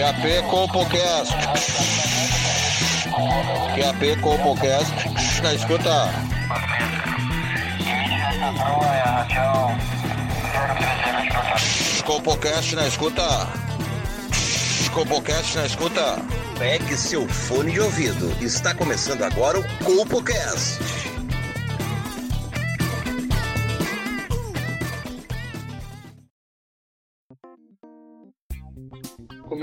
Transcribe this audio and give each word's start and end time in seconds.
QAP 0.00 0.48
Compocast. 0.48 1.34
QAP 3.74 4.20
Compocast. 4.22 4.94
Na 5.42 5.52
escuta. 5.52 6.08
Compocast 12.06 12.76
na 12.76 12.86
escuta. 12.86 13.46
Compocast 14.94 15.56
na 15.56 15.66
escuta. 15.66 16.16
Pegue 16.58 16.96
seu 16.96 17.28
fone 17.28 17.72
de 17.72 17.80
ouvido. 17.80 18.34
Está 18.40 18.74
começando 18.74 19.22
agora 19.22 19.60
o 19.60 19.64
Compocast. 19.84 20.89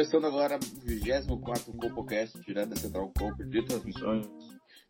Começando 0.10 0.26
agora 0.34 0.58
o 0.58 0.86
24 0.86 1.74
Compocast, 1.74 2.40
direto 2.40 2.70
da 2.70 2.76
Central 2.78 3.12
Compo 3.20 3.44
de 3.44 3.62
transmissões. 3.66 4.26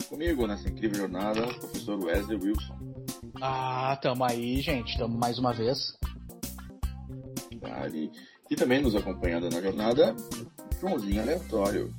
Comigo 0.07 0.45
nessa 0.45 0.69
incrível 0.69 0.99
jornada, 0.99 1.43
o 1.43 1.59
professor 1.59 2.03
Wesley 2.03 2.37
Wilson. 2.37 2.77
Ah, 3.41 3.97
tamo 3.99 4.23
aí, 4.23 4.61
gente. 4.61 4.95
Tamo 4.95 5.17
mais 5.17 5.39
uma 5.39 5.53
vez. 5.53 5.97
Vale. 7.59 8.11
E 8.47 8.55
também 8.55 8.79
nos 8.79 8.95
acompanhando 8.95 9.49
na 9.49 9.59
jornada, 9.59 10.15
Joãozinho 10.79 11.23
Aleatório. 11.23 11.91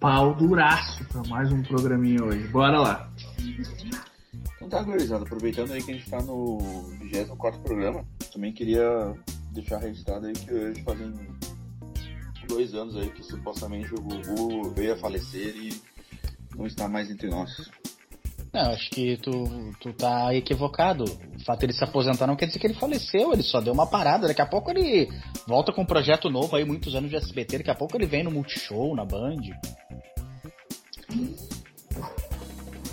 Pau 0.00 0.34
duraço 0.34 1.04
pra 1.08 1.22
mais 1.24 1.52
um 1.52 1.62
programinha 1.62 2.24
hoje. 2.24 2.48
Bora 2.48 2.80
lá. 2.80 3.12
Então 4.56 4.66
tá, 4.70 4.82
gurizada, 4.82 5.24
aproveitando 5.24 5.72
aí 5.72 5.82
que 5.82 5.90
a 5.90 5.94
gente 5.94 6.08
tá 6.08 6.22
no 6.22 6.56
24 7.02 7.60
programa, 7.60 8.02
também 8.32 8.50
queria 8.50 9.14
deixar 9.52 9.76
registrado 9.76 10.26
aí 10.26 10.32
que 10.32 10.54
hoje 10.54 10.82
fazem 10.82 11.12
dois 12.48 12.74
anos 12.74 12.96
aí 12.96 13.10
que 13.10 13.22
supostamente 13.22 13.94
o 13.94 14.00
Gugu 14.00 14.70
veio 14.74 14.94
a 14.94 14.96
falecer 14.96 15.54
e 15.54 15.80
não 16.56 16.66
está 16.66 16.88
mais 16.88 17.10
entre 17.10 17.28
nós. 17.28 17.50
Não, 18.52 18.72
acho 18.72 18.90
que 18.90 19.16
tu, 19.18 19.30
tu 19.80 19.92
tá 19.92 20.34
equivocado. 20.34 21.04
O 21.04 21.44
fato 21.44 21.60
de 21.60 21.66
ele 21.66 21.72
se 21.74 21.84
aposentar 21.84 22.26
não 22.26 22.34
quer 22.34 22.46
dizer 22.46 22.58
que 22.58 22.66
ele 22.66 22.74
faleceu, 22.74 23.32
ele 23.32 23.42
só 23.42 23.60
deu 23.60 23.72
uma 23.72 23.86
parada. 23.86 24.26
Daqui 24.26 24.40
a 24.40 24.46
pouco 24.46 24.70
ele 24.70 25.08
volta 25.46 25.72
com 25.72 25.82
um 25.82 25.86
projeto 25.86 26.30
novo 26.30 26.56
aí, 26.56 26.64
muitos 26.64 26.94
anos 26.94 27.10
de 27.10 27.16
SBT. 27.16 27.58
Daqui 27.58 27.70
a 27.70 27.74
pouco 27.74 27.96
ele 27.96 28.06
vem 28.06 28.24
no 28.24 28.30
Multishow, 28.30 28.96
na 28.96 29.04
Band. 29.04 29.36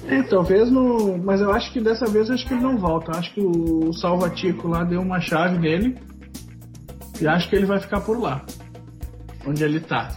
É, 0.08 0.22
talvez 0.23 0.70
no. 0.70 1.17
Mas 1.17 1.39
eu 1.39 1.52
acho 1.52 1.72
que 1.72 1.80
dessa 1.80 2.06
vez 2.06 2.30
acho 2.30 2.45
que 2.45 2.53
ele 2.53 2.61
não 2.61 2.78
volta. 2.78 3.11
Eu 3.11 3.20
acho 3.20 3.33
que 3.33 3.42
o 3.42 3.94
Salvatico 3.94 4.67
lá 4.67 4.83
deu 4.83 5.02
uma 5.02 5.22
chave 5.22 5.58
nele. 5.58 5.98
E 7.20 7.28
acho 7.28 7.50
que 7.50 7.56
ele 7.56 7.66
vai 7.66 7.80
ficar 7.80 8.02
por 8.02 8.20
lá. 8.20 8.45
Onde 9.45 9.63
ele 9.63 9.79
tá. 9.79 10.15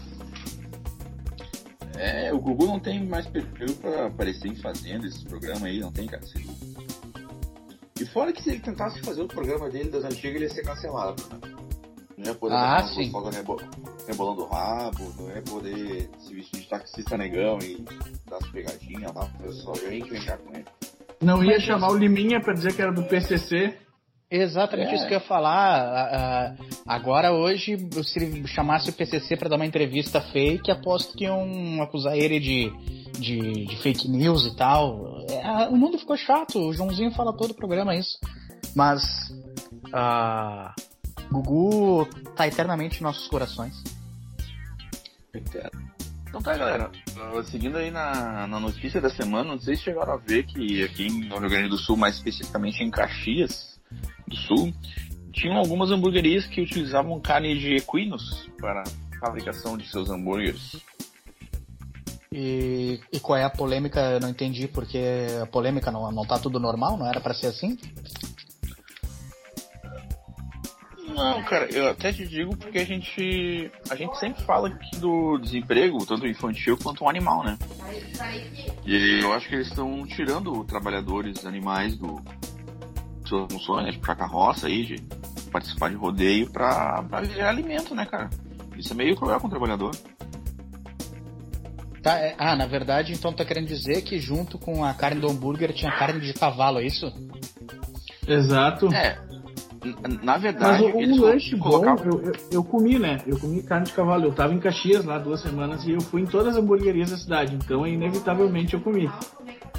É, 1.96 2.32
o 2.32 2.38
Gugu 2.38 2.66
não 2.66 2.78
tem 2.78 3.04
mais 3.04 3.26
perfil 3.26 3.74
pra 3.80 4.06
aparecer 4.06 4.48
em 4.48 4.56
fazenda 4.56 5.06
esses 5.06 5.22
programas 5.24 5.64
aí, 5.64 5.80
não 5.80 5.90
tem, 5.90 6.06
cara. 6.06 6.22
E 8.00 8.06
fora 8.06 8.32
que 8.32 8.40
se 8.42 8.50
ele 8.50 8.60
tentasse 8.60 9.00
fazer 9.00 9.22
o 9.22 9.26
programa 9.28 9.68
dele 9.68 9.90
das 9.90 10.04
antigas, 10.04 10.36
ele 10.36 10.44
ia 10.44 10.50
ser 10.50 10.62
cancelado, 10.62 11.20
né? 11.32 11.40
Não 12.16 12.24
ia 12.26 12.34
poder 12.34 12.54
Ah, 12.54 12.86
sim. 12.94 13.12
rebo- 13.32 13.60
rebolando 14.06 14.42
o 14.42 14.48
rabo, 14.48 15.12
não 15.18 15.28
ia 15.30 15.42
poder 15.42 16.08
se 16.20 16.34
vestir 16.34 16.60
de 16.60 16.68
taxista 16.68 17.16
negão 17.16 17.58
e 17.60 17.84
dar 18.28 18.36
as 18.36 18.48
pegadinhas 18.50 19.12
lá, 19.14 19.28
eu 19.42 19.52
só 19.52 19.72
ia 19.74 19.98
encrencar 19.98 20.38
com 20.38 20.54
ele. 20.54 20.64
Não 21.20 21.42
ia 21.44 21.56
Mas 21.56 21.64
chamar 21.64 21.90
o 21.90 21.96
Liminha 21.96 22.40
pra 22.40 22.54
dizer 22.54 22.74
que 22.74 22.80
era 22.82 22.92
do 22.92 23.02
PCC. 23.04 23.76
Exatamente 24.30 24.90
É. 24.90 24.94
isso 24.94 25.06
que 25.06 25.14
eu 25.14 25.18
ia 25.18 25.24
falar. 25.24 25.80
Ah, 25.80 26.54
ah, 26.56 26.64
agora, 26.86 27.32
hoje, 27.32 27.78
se 28.04 28.18
ele 28.18 28.46
chamasse 28.46 28.90
o 28.90 28.92
PCC 28.92 29.36
pra 29.36 29.48
dar 29.48 29.56
uma 29.56 29.64
entrevista 29.64 30.20
fake, 30.20 30.70
aposto 30.70 31.16
que 31.16 31.24
iam 31.24 31.82
acusar 31.82 32.14
ele 32.16 32.38
de, 32.38 32.70
de, 33.18 33.64
de 33.64 33.76
fake 33.82 34.06
news 34.08 34.44
e 34.46 34.54
tal. 34.54 35.24
É, 35.30 35.42
ah, 35.42 35.68
o 35.70 35.76
mundo 35.76 35.98
ficou 35.98 36.16
chato, 36.16 36.58
o 36.58 36.72
Joãozinho 36.74 37.10
fala 37.12 37.34
todo 37.34 37.52
o 37.52 37.54
programa 37.54 37.94
isso. 37.96 38.18
Mas. 38.74 39.02
ah, 39.92 40.74
Gugu 41.30 42.06
tá 42.36 42.46
eternamente 42.46 43.00
em 43.00 43.02
nossos 43.02 43.28
corações. 43.28 43.74
Então 46.28 46.42
tá, 46.42 46.56
galera. 46.56 46.90
Uh, 47.34 47.42
Seguindo 47.44 47.76
aí 47.76 47.90
na, 47.90 48.46
na 48.46 48.60
notícia 48.60 49.00
da 49.00 49.08
semana, 49.10 49.52
não 49.52 49.58
sei 49.58 49.76
se 49.76 49.82
chegaram 49.82 50.14
a 50.14 50.16
ver 50.16 50.44
que 50.44 50.84
aqui 50.84 51.10
no 51.26 51.38
Rio 51.38 51.48
Grande 51.48 51.68
do 51.68 51.78
Sul, 51.78 51.96
mais 51.96 52.16
especificamente 52.16 52.82
em 52.82 52.90
Caxias 52.90 53.77
do 54.26 54.36
Sul, 54.36 54.72
tinham 55.32 55.56
algumas 55.56 55.90
hamburguerias 55.90 56.46
que 56.46 56.60
utilizavam 56.60 57.20
carne 57.20 57.58
de 57.58 57.76
equinos 57.76 58.48
para 58.60 58.82
a 58.82 59.18
fabricação 59.20 59.76
de 59.76 59.88
seus 59.88 60.10
hambúrgueres. 60.10 60.76
E, 62.30 63.00
e 63.12 63.20
qual 63.20 63.38
é 63.38 63.44
a 63.44 63.50
polêmica? 63.50 64.00
Eu 64.00 64.20
não 64.20 64.28
entendi, 64.28 64.68
porque 64.68 65.00
a 65.42 65.46
polêmica 65.46 65.90
não, 65.90 66.12
não 66.12 66.26
tá 66.26 66.38
tudo 66.38 66.60
normal, 66.60 66.98
não 66.98 67.06
era 67.06 67.20
pra 67.20 67.32
ser 67.32 67.46
assim? 67.46 67.78
Não, 71.18 71.42
cara, 71.42 71.64
eu 71.72 71.88
até 71.88 72.12
te 72.12 72.26
digo 72.28 72.56
porque 72.56 72.78
a 72.78 72.84
gente 72.84 73.72
a 73.90 73.96
gente 73.96 74.16
sempre 74.18 74.42
fala 74.44 74.68
aqui 74.68 74.98
do 74.98 75.38
desemprego, 75.38 76.06
tanto 76.06 76.26
infantil 76.28 76.78
quanto 76.80 77.08
animal, 77.08 77.42
né? 77.42 77.58
E 78.86 79.20
eu 79.20 79.32
acho 79.32 79.48
que 79.48 79.56
eles 79.56 79.66
estão 79.66 80.06
tirando 80.06 80.62
trabalhadores 80.64 81.44
animais 81.44 81.96
do 81.96 82.22
suas 83.28 83.52
funções, 83.52 83.86
né, 83.86 83.90
de 83.92 83.98
puxar 83.98 84.16
carroça 84.16 84.66
aí, 84.66 84.84
de 84.84 85.02
participar 85.50 85.90
de 85.90 85.96
rodeio 85.96 86.50
pra, 86.50 87.02
pra 87.08 87.24
gerar 87.24 87.50
alimento, 87.50 87.94
né, 87.94 88.04
cara? 88.06 88.28
Isso 88.76 88.92
é 88.92 88.96
meio 88.96 89.16
cruel 89.16 89.40
com 89.40 89.46
o 89.46 89.50
trabalhador. 89.50 89.90
Tá, 92.02 92.18
é- 92.18 92.34
ah, 92.38 92.54
na 92.56 92.66
verdade, 92.66 93.12
então 93.12 93.32
tá 93.32 93.44
querendo 93.44 93.66
dizer 93.66 94.02
que 94.02 94.18
junto 94.18 94.58
com 94.58 94.84
a 94.84 94.94
carne 94.94 95.20
do 95.20 95.28
hambúrguer 95.30 95.72
tinha 95.72 95.90
carne 95.90 96.20
de 96.20 96.32
cavalo, 96.32 96.78
é 96.78 96.86
isso? 96.86 97.06
Exato. 98.26 98.92
É, 98.94 99.18
na 100.22 100.32
Mas 100.34 100.42
verdade, 100.42 100.84
eles 100.84 101.18
o 101.18 101.22
lanche 101.22 101.56
bom, 101.56 101.70
colocavam... 101.70 102.04
eu, 102.04 102.22
eu, 102.24 102.32
eu 102.52 102.64
comi, 102.64 102.98
né? 102.98 103.18
Eu 103.26 103.38
comi 103.38 103.62
carne 103.62 103.86
de 103.86 103.92
cavalo. 103.92 104.24
Eu 104.24 104.32
tava 104.32 104.52
em 104.52 104.58
Caxias 104.58 105.04
lá 105.04 105.18
duas 105.18 105.40
semanas 105.40 105.84
e 105.86 105.92
eu 105.92 106.00
fui 106.00 106.22
em 106.22 106.26
todas 106.26 106.56
as 106.56 106.62
hamburguerias 106.62 107.10
da 107.10 107.16
cidade. 107.16 107.54
Então, 107.54 107.86
inevitavelmente, 107.86 108.74
eu 108.74 108.80
comi. 108.80 109.10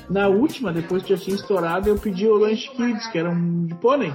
Na 0.09 0.27
última, 0.27 0.73
depois 0.73 1.03
que 1.03 1.15
já 1.15 1.21
tinha 1.21 1.35
estourado, 1.35 1.87
eu 1.87 1.97
pedi 1.97 2.27
o 2.27 2.35
lanche 2.35 2.67
kids, 2.71 3.05
que 3.07 3.17
era 3.17 3.29
um 3.29 3.65
de 3.65 3.75
pônei. 3.75 4.11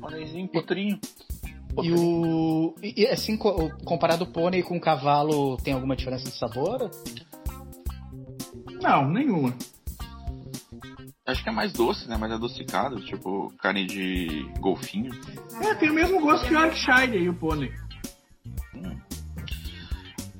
Pôneizinho, 0.00 0.48
potrinho. 0.48 1.00
E 1.82 1.92
o. 1.92 2.74
E, 2.82 3.02
e, 3.02 3.06
assim, 3.06 3.36
co- 3.36 3.70
comparado 3.84 4.24
o 4.24 4.26
pônei 4.32 4.62
com 4.62 4.76
o 4.76 4.80
cavalo, 4.80 5.56
tem 5.58 5.72
alguma 5.72 5.96
diferença 5.96 6.24
de 6.24 6.36
sabor? 6.36 6.90
Não, 8.82 9.08
nenhuma. 9.08 9.54
Acho 11.26 11.42
que 11.44 11.48
é 11.48 11.52
mais 11.52 11.72
doce, 11.72 12.08
né? 12.08 12.16
Mais 12.16 12.32
adocicado, 12.32 13.00
tipo 13.00 13.52
carne 13.62 13.86
de 13.86 14.50
golfinho. 14.58 15.12
É, 15.62 15.74
tem 15.74 15.90
o 15.90 15.94
mesmo 15.94 16.20
gosto 16.20 16.46
que 16.46 16.54
o 16.54 16.58
Yorkshire 16.60 17.16
aí, 17.16 17.28
o 17.28 17.34
pônei. 17.34 17.70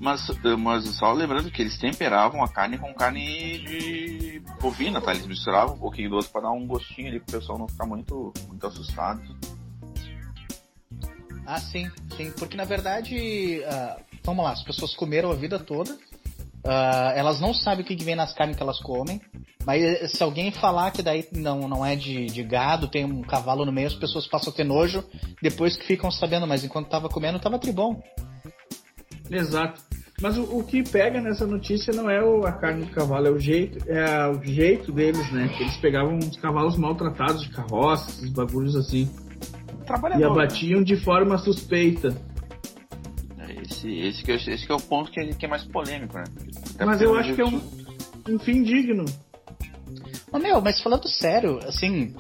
Mas, 0.01 0.27
mas 0.59 0.85
só 0.97 1.13
lembrando 1.13 1.51
que 1.51 1.61
eles 1.61 1.77
temperavam 1.79 2.43
a 2.43 2.49
carne 2.49 2.79
com 2.79 2.95
carne 2.95 3.59
de 3.59 4.43
bovina, 4.59 4.99
tá? 4.99 5.13
Eles 5.13 5.27
misturavam 5.27 5.75
um 5.75 5.79
pouquinho 5.79 6.09
do 6.09 6.17
outro 6.17 6.33
pra 6.33 6.41
dar 6.41 6.53
um 6.53 6.67
gostinho 6.67 7.09
ali 7.09 7.21
pro 7.21 7.39
pessoal 7.39 7.59
não 7.59 7.69
ficar 7.69 7.85
muito, 7.85 8.33
muito 8.49 8.67
assustado. 8.67 9.21
Ah, 11.47 11.61
sim, 11.61 11.91
sim. 12.17 12.31
Porque 12.31 12.57
na 12.57 12.65
verdade, 12.65 13.63
ah, 13.65 13.99
vamos 14.25 14.43
lá, 14.43 14.53
as 14.53 14.63
pessoas 14.63 14.95
comeram 14.97 15.31
a 15.31 15.35
vida 15.35 15.59
toda. 15.59 15.95
ah, 16.65 17.13
elas 17.15 17.39
não 17.39 17.53
sabem 17.53 17.85
o 17.85 17.87
que 17.87 17.95
que 17.95 18.05
vem 18.05 18.17
nas 18.17 18.33
carnes 18.33 18.57
que 18.57 18.63
elas 18.63 18.81
comem. 18.81 19.21
Mas 19.67 19.83
eh, 19.83 20.09
se 20.09 20.23
alguém 20.23 20.51
falar 20.51 20.93
que 20.93 21.03
daí 21.03 21.29
não, 21.31 21.69
não 21.69 21.85
é 21.85 21.95
de, 21.95 22.25
de 22.25 22.43
gado, 22.43 22.89
tem 22.89 23.05
um 23.05 23.21
cavalo 23.21 23.67
no 23.67 23.73
meio, 23.73 23.89
as 23.89 23.95
pessoas 23.95 24.27
passam 24.27 24.51
a 24.51 24.57
ter 24.57 24.65
nojo 24.65 25.05
depois 25.43 25.77
que 25.77 25.85
ficam 25.85 26.11
sabendo, 26.11 26.47
mas 26.47 26.65
enquanto 26.65 26.89
tava 26.89 27.11
comendo, 27.11 27.39
tava 27.39 27.59
tribom. 27.59 28.01
Exato. 29.31 29.90
Mas 30.21 30.37
o, 30.37 30.43
o 30.59 30.63
que 30.65 30.83
pega 30.83 31.21
nessa 31.21 31.47
notícia 31.47 31.93
não 31.95 32.09
é 32.11 32.23
o- 32.23 32.45
a 32.47 32.53
carne 32.53 32.85
de 32.85 32.91
cavalo, 32.93 33.27
é 33.27 33.31
o 33.31 33.39
jeito, 33.39 33.79
é 33.89 34.29
o 34.29 34.43
jeito 34.45 34.93
deles, 34.93 35.31
né? 35.33 35.49
Que 35.57 35.63
eles 35.63 35.77
pegavam 35.79 36.17
uns 36.17 36.37
cavalos 36.37 36.77
maltratados 36.77 37.43
de 37.43 37.49
carroça, 37.51 38.11
esses 38.11 38.31
bagulhos 38.31 38.77
assim, 38.77 39.09
e 40.15 40.19
né? 40.19 40.25
abatiam 40.27 40.83
de 40.83 40.97
forma 40.97 41.39
suspeita. 41.39 42.15
É, 43.39 43.63
Esse, 43.63 43.91
esse, 43.99 44.23
que, 44.23 44.33
é- 44.33 44.37
esse 44.37 44.67
que 44.67 44.71
é 44.73 44.75
o 44.75 44.81
ponto 44.81 45.11
que 45.11 45.21
é, 45.21 45.27
que 45.29 45.47
é 45.47 45.49
mais 45.49 45.65
polêmico, 45.65 46.15
né? 46.17 46.25
Até 46.75 46.85
Mas 46.85 46.99
porque 46.99 47.05
eu 47.11 47.15
acho 47.19 47.35
que 47.35 47.41
é 47.41 47.47
um- 47.47 47.81
Um 48.29 48.39
fim 48.39 48.63
digno. 48.63 49.07
Ô, 50.31 50.39
meu, 50.39 50.61
mas 50.61 50.81
falando 50.83 51.09
sério, 51.09 51.59
assim, 51.67 52.15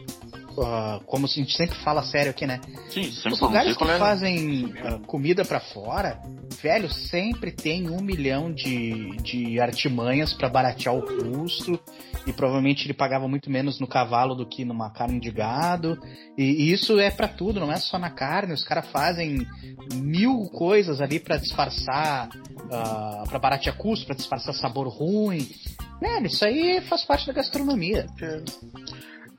uh, 0.56 1.05
como 1.06 1.26
a 1.26 1.29
gente 1.29 1.56
sempre 1.56 1.76
fala 1.79 2.02
sério 2.02 2.31
aqui, 2.31 2.47
né? 2.47 2.61
Sim, 2.91 3.11
sempre 3.12 3.32
Os 3.32 3.41
lugares 3.41 3.76
que 3.76 3.85
é. 3.85 3.99
fazem 3.99 4.64
uh, 4.67 5.00
comida 5.06 5.44
para 5.44 5.61
fora, 5.61 6.20
velho, 6.62 6.91
sempre 6.91 7.50
tem 7.50 7.88
um 7.91 8.00
milhão 8.00 8.52
de, 8.52 9.17
de 9.19 9.61
artimanhas 9.61 10.32
para 10.32 10.49
baratear 10.49 10.94
o 10.94 11.02
custo. 11.02 11.79
E 12.26 12.32
provavelmente 12.32 12.87
ele 12.87 12.93
pagava 12.93 13.26
muito 13.26 13.50
menos 13.50 13.81
no 13.81 13.87
cavalo 13.87 14.35
do 14.35 14.47
que 14.47 14.64
numa 14.64 14.91
carne 14.91 15.19
de 15.19 15.31
gado. 15.31 15.99
E, 16.37 16.44
e 16.44 16.73
isso 16.73 16.99
é 16.99 17.11
para 17.11 17.29
tudo, 17.29 17.61
não 17.61 17.73
é 17.73 17.76
só 17.76 17.99
na 17.99 18.11
carne. 18.11 18.52
Os 18.52 18.64
caras 18.64 18.87
fazem 18.88 19.47
mil 19.94 20.44
coisas 20.50 21.00
ali 21.00 21.19
para 21.19 21.38
disfarçar, 21.38 22.29
uh, 22.29 23.29
para 23.29 23.38
baratear 23.38 23.76
custo, 23.76 24.06
para 24.06 24.17
disfarçar 24.17 24.55
sabor 24.55 24.88
ruim. 24.88 25.49
Velho, 26.00 26.26
isso 26.26 26.44
aí 26.44 26.81
faz 26.82 27.05
parte 27.05 27.26
da 27.26 27.32
gastronomia. 27.32 28.06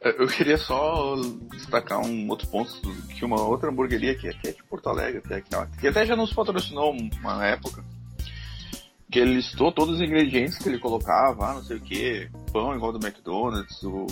Eu 0.02 0.28
queria 0.28 0.58
só 0.58 1.16
destacar 1.52 2.00
um 2.00 2.28
outro 2.28 2.48
ponto 2.48 2.72
que 3.16 3.24
uma 3.24 3.40
outra 3.40 3.70
hamburgueria 3.70 4.18
que 4.18 4.28
é, 4.28 4.34
que 4.34 4.48
é 4.48 4.52
de 4.52 4.64
Porto 4.64 4.90
Alegre, 4.90 5.22
até, 5.24 5.42
que 5.80 5.88
até 5.88 6.06
já 6.06 6.16
nos 6.16 6.34
patrocinou 6.34 6.92
uma 6.92 7.46
época, 7.46 7.86
que 9.12 9.20
ele 9.20 9.36
listou 9.36 9.72
todos 9.72 9.96
os 9.96 10.02
ingredientes 10.02 10.58
que 10.58 10.68
ele 10.68 10.80
colocava, 10.80 11.52
ah, 11.52 11.54
não 11.54 11.64
sei 11.64 11.78
o 11.78 11.82
que, 11.82 12.32
pão 12.52 12.76
igual 12.76 12.92
do 12.92 13.06
McDonald's, 13.06 13.84
o 13.84 14.08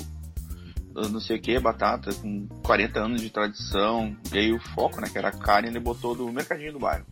não 0.94 1.19
sei 1.19 1.38
o 1.38 1.41
que, 1.41 1.57
batata 1.59 2.13
com 2.13 2.47
40 2.63 3.00
anos 3.00 3.21
de 3.21 3.30
tradição, 3.31 4.15
e 4.31 4.38
aí 4.38 4.53
o 4.53 4.59
foco, 4.59 5.01
né, 5.01 5.09
que 5.09 5.18
era 5.18 5.30
a 5.30 5.38
carne, 5.38 5.69
ele 5.69 5.80
botou 5.80 6.13
do 6.13 6.31
mercadinho 6.31 6.74
do 6.74 6.80
bairro. 6.80 7.06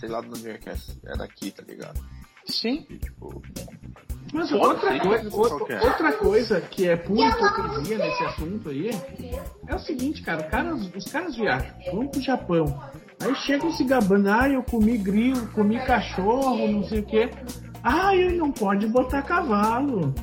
Sei 0.00 0.08
lá 0.08 0.20
de 0.20 0.28
onde 0.28 0.48
é 0.48 0.58
que 0.58 0.70
é, 0.70 0.76
é 1.04 1.16
daqui, 1.16 1.50
tá 1.50 1.62
ligado? 1.62 2.00
Sim. 2.46 2.86
E, 2.88 2.98
tipo, 2.98 3.42
Mas 4.32 4.52
outra, 4.52 4.98
coisa, 5.00 5.36
outra, 5.36 5.84
outra 5.84 6.12
coisa 6.12 6.60
que 6.60 6.88
é 6.88 6.96
pura 6.96 7.28
hipocrisia 7.28 7.98
nesse 7.98 8.22
assunto 8.24 8.68
aí 8.68 8.90
é 9.66 9.74
o 9.74 9.78
seguinte, 9.78 10.22
cara, 10.22 10.42
cara 10.44 10.74
os 10.74 11.04
caras 11.10 11.34
viajam, 11.34 11.74
vão 11.92 12.06
pro 12.06 12.20
Japão, 12.20 12.80
aí 13.20 13.34
chegam 13.36 13.72
se 13.72 13.82
gabando, 13.82 14.28
ah, 14.28 14.48
eu 14.48 14.62
comi 14.62 14.96
grilo, 14.98 15.48
comi 15.48 15.80
cachorro, 15.80 16.68
não 16.68 16.84
sei 16.84 17.00
o 17.00 17.06
que. 17.06 17.28
Ah, 17.82 18.14
ele 18.14 18.36
não 18.36 18.52
pode 18.52 18.86
botar 18.86 19.22
cavalo. 19.22 20.14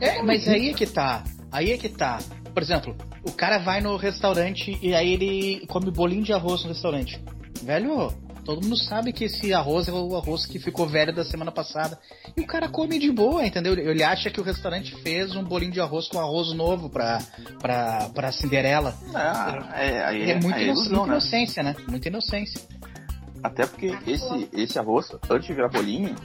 É, 0.00 0.22
mas 0.22 0.48
aí 0.48 0.70
é 0.70 0.74
que 0.74 0.86
tá. 0.86 1.22
Aí 1.52 1.70
é 1.70 1.78
que 1.78 1.88
tá. 1.88 2.18
Por 2.52 2.62
exemplo, 2.62 2.96
o 3.24 3.32
cara 3.32 3.58
vai 3.58 3.80
no 3.80 3.96
restaurante 3.96 4.78
e 4.82 4.94
aí 4.94 5.12
ele 5.12 5.66
come 5.66 5.90
bolinho 5.90 6.24
de 6.24 6.32
arroz 6.32 6.62
no 6.62 6.70
restaurante. 6.70 7.22
Velho, 7.62 8.12
todo 8.48 8.62
mundo 8.62 8.78
sabe 8.78 9.12
que 9.12 9.24
esse 9.24 9.52
arroz 9.52 9.88
é 9.88 9.92
o 9.92 10.16
arroz 10.16 10.46
que 10.46 10.58
ficou 10.58 10.86
velho 10.88 11.14
da 11.14 11.22
semana 11.22 11.52
passada. 11.52 11.98
E 12.34 12.40
o 12.40 12.46
cara 12.46 12.66
come 12.66 12.98
de 12.98 13.12
boa, 13.12 13.46
entendeu? 13.46 13.74
Ele 13.74 14.02
acha 14.02 14.30
que 14.30 14.40
o 14.40 14.42
restaurante 14.42 14.96
fez 15.02 15.36
um 15.36 15.44
bolinho 15.44 15.70
de 15.72 15.82
arroz 15.82 16.08
com 16.08 16.18
arroz 16.18 16.54
novo 16.54 16.88
pra, 16.88 17.18
pra, 17.60 18.08
pra 18.14 18.32
Cinderela. 18.32 18.94
É, 19.74 19.86
é, 19.90 20.04
aí 20.06 20.30
É, 20.30 20.40
muita 20.40 20.60
ilusão, 20.62 20.90
muita 21.00 21.06
né? 21.08 21.12
inocência, 21.12 21.62
né? 21.62 21.76
Muita 21.86 22.08
inocência. 22.08 22.62
Até 23.42 23.66
porque 23.66 23.94
esse, 24.06 24.48
esse 24.54 24.78
arroz, 24.78 25.10
antes 25.30 25.46
de 25.46 25.52
virar 25.52 25.68
bolinho, 25.68 26.16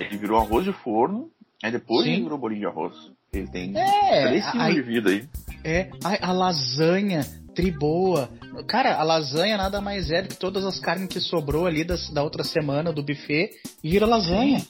ele 0.00 0.16
virou 0.16 0.40
arroz 0.40 0.64
de 0.64 0.72
forno, 0.72 1.30
aí 1.62 1.70
depois 1.70 2.06
Sim. 2.06 2.12
ele 2.14 2.22
virou 2.22 2.38
bolinho 2.38 2.60
de 2.62 2.66
arroz. 2.68 2.94
Ele 3.34 3.48
tem 3.48 3.76
É, 3.76 4.22
três 4.28 4.44
aí- 4.54 4.72
de 4.74 4.80
vida 4.80 5.10
aí. 5.10 5.28
É, 5.62 5.90
ai, 6.02 6.18
a 6.22 6.32
lasanha, 6.32 7.20
triboa. 7.56 8.28
Cara, 8.68 8.96
a 8.96 9.02
lasanha 9.02 9.56
nada 9.56 9.80
mais 9.80 10.10
é 10.10 10.22
do 10.22 10.28
que 10.28 10.36
todas 10.36 10.64
as 10.64 10.78
carnes 10.78 11.08
que 11.08 11.18
sobrou 11.18 11.66
ali 11.66 11.82
das, 11.82 12.10
da 12.10 12.22
outra 12.22 12.44
semana 12.44 12.92
do 12.92 13.02
buffet 13.02 13.50
e 13.82 13.90
vira 13.90 14.06
lasanha. 14.06 14.64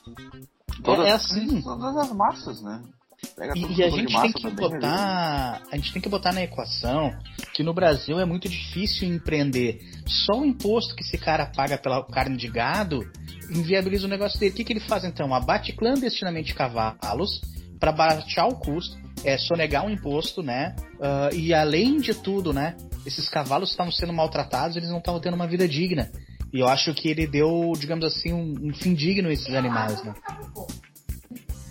Todas, 0.83 1.07
é 1.07 1.11
assim. 1.11 1.61
Todas 1.61 1.97
as 1.97 2.13
massas, 2.13 2.63
né? 2.63 2.83
E, 3.55 3.81
e 3.81 3.83
a 3.83 3.91
gente 3.91 4.21
tem 4.21 4.33
que 4.33 4.51
botar. 4.51 5.63
A 5.71 5.77
gente 5.77 5.93
tem 5.93 6.03
que 6.03 6.09
botar 6.09 6.33
na 6.33 6.43
equação 6.43 7.11
que 7.55 7.63
no 7.63 7.75
Brasil 7.75 8.21
é 8.21 8.25
muito 8.25 8.49
difícil 8.49 9.09
empreender. 9.09 9.81
Só 10.07 10.41
o 10.41 10.45
imposto 10.45 10.95
que 10.95 11.03
esse 11.03 11.19
cara 11.19 11.47
paga 11.47 11.77
pela 11.77 12.05
carne 12.05 12.37
de 12.37 12.49
gado 12.49 13.01
inviabiliza 13.51 14.07
o 14.07 14.11
negócio 14.11 14.39
dele. 14.39 14.53
O 14.53 14.57
que, 14.57 14.65
que 14.65 14.73
ele 14.73 14.81
faz 14.81 15.05
então? 15.05 15.35
Abate 15.35 15.73
clandestinamente 15.73 16.55
cavalos 16.55 17.41
para 17.81 17.93
baratear 17.93 18.49
o 18.49 18.57
custo, 18.57 18.97
é 19.25 19.39
sonegar 19.39 19.85
um 19.85 19.91
imposto, 19.91 20.43
né? 20.43 20.75
Ah, 21.01 21.31
e 21.33 21.53
além 21.55 21.99
de 21.99 22.15
tudo, 22.15 22.53
né? 22.53 22.77
Esses 23.05 23.29
cavalos 23.29 23.71
estavam 23.71 23.93
sendo 23.93 24.13
maltratados, 24.13 24.77
eles 24.77 24.89
não 24.91 24.99
estavam 24.99 25.21
tendo 25.21 25.35
uma 25.35 25.47
vida 25.47 25.67
digna. 25.69 26.11
E 26.53 26.61
eu 26.61 26.69
acho 26.69 26.95
que 26.95 27.09
ele 27.09 27.27
deu, 27.27 27.73
digamos 27.79 28.05
assim, 28.05 28.33
um, 28.33 28.55
um 28.69 28.75
fim 28.75 28.95
digno 28.95 29.29
a 29.29 29.33
esses 29.33 29.55
animais, 29.55 30.03
né? 30.05 30.15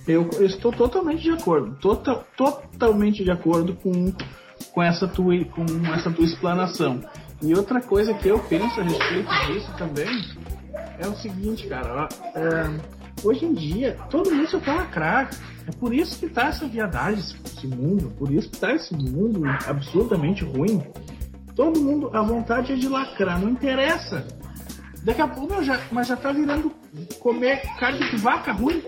Eu, 0.08 0.30
estou 0.46 0.72
totalmente 0.72 1.24
de 1.24 1.32
acordo, 1.32 1.76
tota- 1.78 2.24
totalmente 2.38 3.24
de 3.24 3.32
acordo 3.32 3.76
com, 3.76 4.14
com, 4.72 4.84
essa 4.84 5.08
tua, 5.08 5.34
com 5.46 5.66
essa 5.94 6.12
tua 6.12 6.26
explanação. 6.26 7.02
E 7.42 7.56
outra 7.56 7.82
coisa 7.82 8.14
que 8.14 8.28
eu 8.28 8.38
penso 8.40 8.80
a 8.80 8.84
respeito 8.84 9.30
disso 9.48 9.74
também 9.78 10.08
é 11.00 11.08
o 11.08 11.16
seguinte, 11.16 11.68
cara. 11.68 12.08
é, 12.36 12.95
hoje 13.24 13.46
em 13.46 13.54
dia, 13.54 13.98
mundo 14.32 14.48
só 14.48 14.60
quer 14.60 14.74
lacrar. 14.74 15.30
É 15.68 15.72
por 15.72 15.94
isso 15.94 16.20
que 16.20 16.28
tá 16.28 16.48
essa 16.48 16.68
viadagem, 16.68 17.20
esse, 17.20 17.68
mundo. 17.68 18.12
Por 18.18 18.32
isso 18.32 18.50
que 18.50 18.58
tá 18.58 18.74
esse 18.74 18.94
mundo 18.94 19.42
absurdamente 19.66 20.44
ruim. 20.44 20.84
Todo 21.56 21.80
mundo, 21.80 22.12
a 22.14 22.22
vontade 22.22 22.74
é 22.74 22.76
de 22.76 22.88
lacrar, 22.88 23.40
não 23.40 23.50
interessa. 23.50 24.28
Daqui 25.04 25.22
a 25.22 25.28
pouco, 25.28 25.64
já, 25.64 25.80
mas 25.92 26.08
já 26.08 26.18
tá 26.18 26.32
virando 26.32 26.72
comer 27.20 27.62
carne 27.80 28.00
de 28.10 28.18
vaca 28.18 28.52
ruim. 28.52 28.82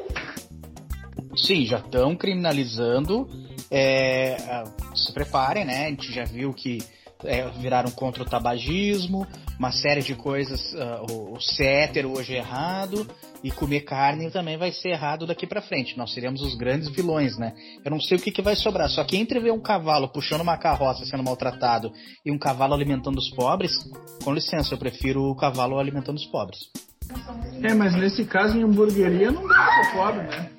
Sim, 1.36 1.66
já 1.66 1.78
estão 1.78 2.16
criminalizando. 2.16 3.28
é, 3.70 4.64
se 4.96 5.14
preparem, 5.14 5.66
né? 5.66 5.86
A 5.86 5.90
gente 5.90 6.12
já 6.14 6.24
viu 6.24 6.54
que 6.54 6.80
é, 7.24 7.48
viraram 7.50 7.92
contra 7.92 8.24
o 8.24 8.26
tabagismo, 8.26 9.26
uma 9.58 9.72
série 9.72 10.02
de 10.02 10.16
coisas. 10.16 10.76
ah, 10.76 11.04
o, 11.10 11.34
o 11.34 11.42
ser 11.42 11.66
hétero 11.66 12.18
hoje 12.18 12.34
é 12.34 12.38
errado 12.38 13.08
e 13.44 13.52
comer 13.52 13.82
carne 13.82 14.32
também 14.32 14.58
vai 14.58 14.72
ser 14.72 14.90
errado 14.90 15.26
daqui 15.26 15.46
pra 15.48 15.62
frente. 15.62 15.98
Nós 15.98 16.14
seremos 16.14 16.42
os 16.42 16.56
grandes 16.56 16.90
vilões, 16.90 17.38
né? 17.38 17.54
Eu 17.84 17.92
não 17.92 18.00
sei 18.00 18.18
o 18.18 18.22
que, 18.22 18.32
que 18.32 18.42
vai 18.42 18.56
sobrar. 18.56 18.90
Só 18.90 19.04
que 19.04 19.18
entre 19.18 19.40
ver 19.40 19.52
um 19.52 19.60
cavalo 19.60 20.10
puxando 20.10 20.42
uma 20.42 20.58
carroça 20.58 21.06
sendo 21.06 21.24
maltratado 21.24 21.92
e 22.26 22.32
um 22.32 22.38
cavalo 22.38 22.74
alimentando 22.74 23.18
os 23.18 23.30
pobres, 23.30 23.72
com 24.24 24.34
licença, 24.34 24.74
eu 24.74 24.78
prefiro 24.78 25.24
o 25.24 25.36
cavalo 25.36 25.80
alimentando 25.80 26.18
os 26.18 26.26
pobres. 26.26 26.60
É, 27.64 27.74
mas 27.74 27.96
nesse 27.96 28.26
caso 28.26 28.58
em 28.58 28.64
hamburgueria 28.64 29.32
não 29.32 29.48
dá 29.48 29.84
ser 29.84 29.92
pobre, 29.94 30.24
né? 30.24 30.52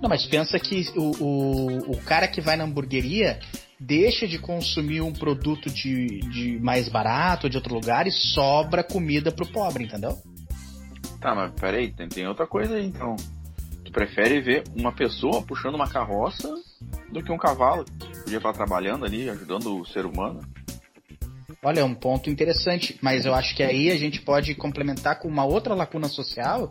Não, 0.00 0.08
mas 0.08 0.26
pensa 0.26 0.58
que 0.58 0.84
o, 0.96 1.12
o, 1.22 1.92
o 1.92 2.02
cara 2.02 2.26
que 2.26 2.40
vai 2.40 2.56
na 2.56 2.64
hamburgueria 2.64 3.38
deixa 3.82 4.28
de 4.28 4.38
consumir 4.38 5.00
um 5.00 5.12
produto 5.12 5.68
de, 5.68 6.20
de 6.20 6.58
mais 6.60 6.88
barato 6.88 7.50
de 7.50 7.56
outro 7.56 7.74
lugar 7.74 8.06
e 8.06 8.12
sobra 8.12 8.84
comida 8.84 9.32
pro 9.32 9.46
pobre, 9.46 9.84
entendeu? 9.84 10.16
Tá, 11.20 11.34
mas 11.34 11.52
peraí, 11.52 11.92
tem, 11.92 12.08
tem 12.08 12.26
outra 12.26 12.46
coisa 12.46 12.76
aí 12.76 12.86
então. 12.86 13.16
Tu 13.84 13.90
prefere 13.90 14.40
ver 14.40 14.64
uma 14.76 14.92
pessoa 14.92 15.42
puxando 15.42 15.74
uma 15.74 15.88
carroça 15.88 16.52
do 17.10 17.22
que 17.22 17.32
um 17.32 17.38
cavalo 17.38 17.84
que 17.84 18.20
podia 18.20 18.38
estar 18.38 18.52
trabalhando 18.52 19.04
ali, 19.04 19.28
ajudando 19.28 19.80
o 19.80 19.86
ser 19.86 20.06
humano? 20.06 20.40
Olha, 21.62 21.80
é 21.80 21.84
um 21.84 21.94
ponto 21.94 22.30
interessante, 22.30 22.98
mas 23.00 23.24
eu 23.24 23.34
acho 23.34 23.54
que 23.54 23.62
aí 23.62 23.90
a 23.90 23.96
gente 23.96 24.20
pode 24.20 24.54
complementar 24.54 25.18
com 25.18 25.28
uma 25.28 25.44
outra 25.44 25.74
lacuna 25.74 26.08
social, 26.08 26.68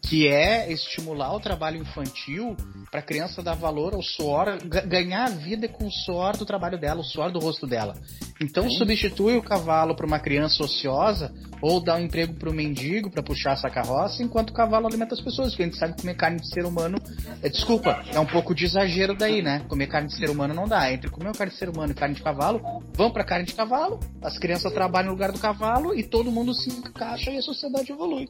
que 0.00 0.26
é 0.26 0.72
estimular 0.72 1.32
o 1.32 1.40
trabalho 1.40 1.78
infantil 1.80 2.56
para 2.92 3.00
a 3.00 3.02
criança 3.02 3.42
dar 3.42 3.54
valor 3.54 3.94
ao 3.94 4.02
suor, 4.02 4.58
ga- 4.66 4.82
ganhar 4.82 5.24
a 5.24 5.30
vida 5.30 5.66
com 5.66 5.86
o 5.86 5.90
suor 5.90 6.36
do 6.36 6.44
trabalho 6.44 6.78
dela, 6.78 7.00
o 7.00 7.04
suor 7.04 7.32
do 7.32 7.38
rosto 7.38 7.66
dela. 7.66 7.94
Então 8.38 8.68
substitui 8.70 9.34
o 9.38 9.42
cavalo 9.42 9.96
para 9.96 10.04
uma 10.06 10.18
criança 10.18 10.62
ociosa 10.62 11.32
ou 11.62 11.80
dá 11.82 11.94
um 11.96 12.00
emprego 12.00 12.34
para 12.34 12.50
o 12.50 12.52
mendigo 12.52 13.08
para 13.10 13.22
puxar 13.22 13.52
essa 13.52 13.70
carroça, 13.70 14.22
enquanto 14.22 14.50
o 14.50 14.52
cavalo 14.52 14.86
alimenta 14.86 15.14
as 15.14 15.20
pessoas, 15.22 15.50
porque 15.50 15.62
a 15.62 15.66
gente 15.66 15.78
sabe 15.78 15.94
que 15.94 16.02
comer 16.02 16.16
carne 16.16 16.38
de 16.38 16.52
ser 16.52 16.66
humano, 16.66 16.98
é, 17.42 17.48
desculpa, 17.48 18.04
é 18.12 18.20
um 18.20 18.26
pouco 18.26 18.54
de 18.54 18.64
exagero 18.66 19.16
daí, 19.16 19.40
né? 19.40 19.64
Comer 19.68 19.86
carne 19.86 20.08
de 20.08 20.16
ser 20.16 20.28
humano 20.28 20.52
não 20.52 20.66
dá. 20.68 20.92
Entre 20.92 21.08
comer 21.08 21.32
carne 21.34 21.52
de 21.52 21.58
ser 21.58 21.70
humano 21.70 21.92
e 21.92 21.94
carne 21.94 22.14
de 22.16 22.22
cavalo, 22.22 22.60
vão 22.94 23.10
para 23.10 23.24
carne 23.24 23.46
de 23.46 23.54
cavalo, 23.54 24.00
as 24.20 24.36
crianças 24.38 24.70
trabalham 24.72 25.06
no 25.06 25.12
lugar 25.14 25.32
do 25.32 25.38
cavalo 25.38 25.94
e 25.94 26.02
todo 26.02 26.30
mundo 26.30 26.52
se 26.52 26.68
encaixa 26.68 27.30
e 27.30 27.38
a 27.38 27.42
sociedade 27.42 27.90
evolui. 27.90 28.26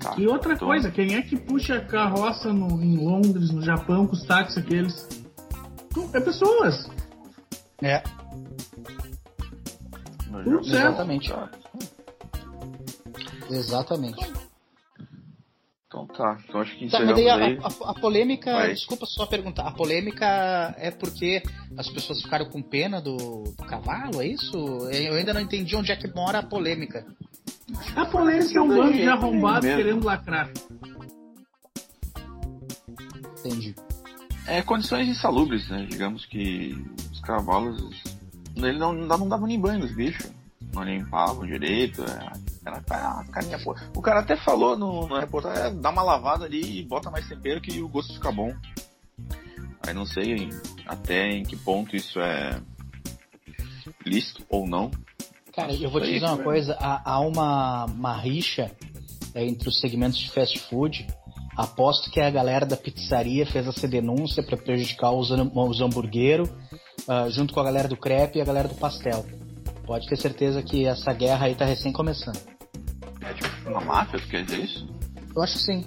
Tá. 0.00 0.14
E 0.18 0.26
outra 0.26 0.54
então- 0.54 0.66
coisa, 0.66 0.90
quem 0.90 1.14
é 1.14 1.22
que 1.22 1.36
puxa 1.36 1.80
carroça 1.82 2.50
no, 2.52 2.82
em 2.82 2.96
Londres, 2.96 3.50
no 3.50 3.60
Japão, 3.62 3.99
com 4.06 4.14
os 4.14 4.24
táxis 4.24 4.58
aqueles? 4.58 5.08
É 6.12 6.20
pessoas. 6.20 6.88
É, 7.82 8.02
Tudo 10.44 10.64
certo. 10.64 10.86
exatamente. 10.86 11.32
Exatamente. 13.50 14.32
Então 15.86 16.06
tá, 16.06 16.38
então 16.48 16.60
acho 16.60 16.78
que 16.78 16.88
Tá, 16.88 17.00
mas 17.00 17.16
daí 17.16 17.28
a, 17.28 17.34
aí. 17.34 17.58
a- 17.60 17.90
a 17.90 17.94
polêmica, 17.94 18.52
Vai. 18.52 18.74
desculpa 18.74 19.06
só 19.06 19.26
perguntar, 19.26 19.66
a 19.66 19.72
polêmica 19.72 20.24
é 20.78 20.92
porque 20.92 21.42
as 21.76 21.88
pessoas 21.88 22.22
ficaram 22.22 22.48
com 22.48 22.62
pena 22.62 23.00
do, 23.00 23.16
do 23.42 23.64
cavalo, 23.66 24.22
é 24.22 24.28
isso? 24.28 24.56
Eu 24.92 25.14
ainda 25.14 25.34
não 25.34 25.40
entendi 25.40 25.74
onde 25.74 25.90
é 25.90 25.96
que 25.96 26.06
mora 26.14 26.38
a 26.38 26.42
polêmica. 26.44 27.04
A 27.96 28.04
polêmica 28.06 28.56
é 28.56 28.62
um 28.62 28.68
bando 28.68 28.92
de 28.92 29.08
arrombados 29.08 29.68
querendo 29.68 30.04
lacrar. 30.06 30.48
Entendi. 33.40 33.74
É 34.46 34.62
condições 34.62 35.08
insalubres, 35.08 35.68
né? 35.68 35.86
Digamos 35.88 36.26
que 36.26 36.76
os 37.12 37.20
cavalos. 37.20 38.02
Ele 38.56 38.78
não, 38.78 38.92
não 38.92 39.28
dava 39.28 39.46
nem 39.46 39.58
banho 39.60 39.80
nos 39.80 39.92
bichos. 39.94 40.30
Não 40.72 40.82
limpavam 40.82 41.46
direito. 41.46 42.02
é, 42.04 42.32
Era 42.64 42.76
a 42.78 43.24
carinha 43.24 43.58
pô. 43.58 43.74
O 43.94 44.02
cara 44.02 44.20
até 44.20 44.36
falou 44.36 44.76
no, 44.76 45.06
no 45.06 45.18
reportagem, 45.18 45.64
é, 45.64 45.70
dá 45.70 45.90
uma 45.90 46.02
lavada 46.02 46.44
ali 46.44 46.80
e 46.80 46.84
bota 46.84 47.10
mais 47.10 47.26
tempero 47.28 47.60
que 47.60 47.80
o 47.80 47.88
gosto 47.88 48.14
fica 48.14 48.30
bom. 48.30 48.54
Aí 49.86 49.94
não 49.94 50.04
sei 50.04 50.34
em- 50.36 50.50
até 50.86 51.28
em 51.30 51.42
que 51.44 51.56
ponto 51.56 51.96
isso 51.96 52.20
é 52.20 52.60
lícito 54.04 54.44
ou 54.48 54.66
não. 54.66 54.90
Cara, 55.54 55.72
eu 55.72 55.90
vou 55.90 56.00
te 56.00 56.12
dizer 56.12 56.26
uma 56.26 56.38
coisa, 56.38 56.76
há, 56.80 57.12
há 57.12 57.20
uma, 57.20 57.86
uma 57.86 58.16
rixa 58.16 58.70
é, 59.34 59.44
entre 59.44 59.68
os 59.68 59.80
segmentos 59.80 60.18
de 60.18 60.30
fast 60.30 60.58
food. 60.68 61.06
Aposto 61.56 62.10
que 62.10 62.20
a 62.20 62.30
galera 62.30 62.64
da 62.64 62.76
pizzaria 62.76 63.44
fez 63.44 63.66
essa 63.66 63.86
denúncia 63.86 64.42
para 64.42 64.56
prejudicar 64.56 65.12
os, 65.12 65.30
os 65.30 65.80
hamburgueros, 65.80 66.48
ah, 67.08 67.28
junto 67.28 67.52
com 67.52 67.60
a 67.60 67.64
galera 67.64 67.88
do 67.88 67.96
crepe 67.96 68.38
e 68.38 68.40
a 68.40 68.44
galera 68.44 68.68
do 68.68 68.74
pastel. 68.76 69.24
Pode 69.84 70.06
ter 70.08 70.16
certeza 70.16 70.62
que 70.62 70.86
essa 70.86 71.12
guerra 71.12 71.46
aí 71.46 71.54
tá 71.54 71.64
recém 71.64 71.92
começando. 71.92 72.38
É 73.22 73.32
tipo 73.34 73.68
uma 73.68 73.80
máfia, 73.80 74.18
tu 74.20 74.28
quer 74.28 74.44
dizer 74.44 74.64
isso? 74.64 74.88
Eu 75.34 75.42
acho 75.42 75.54
que 75.54 75.60
sim. 75.64 75.84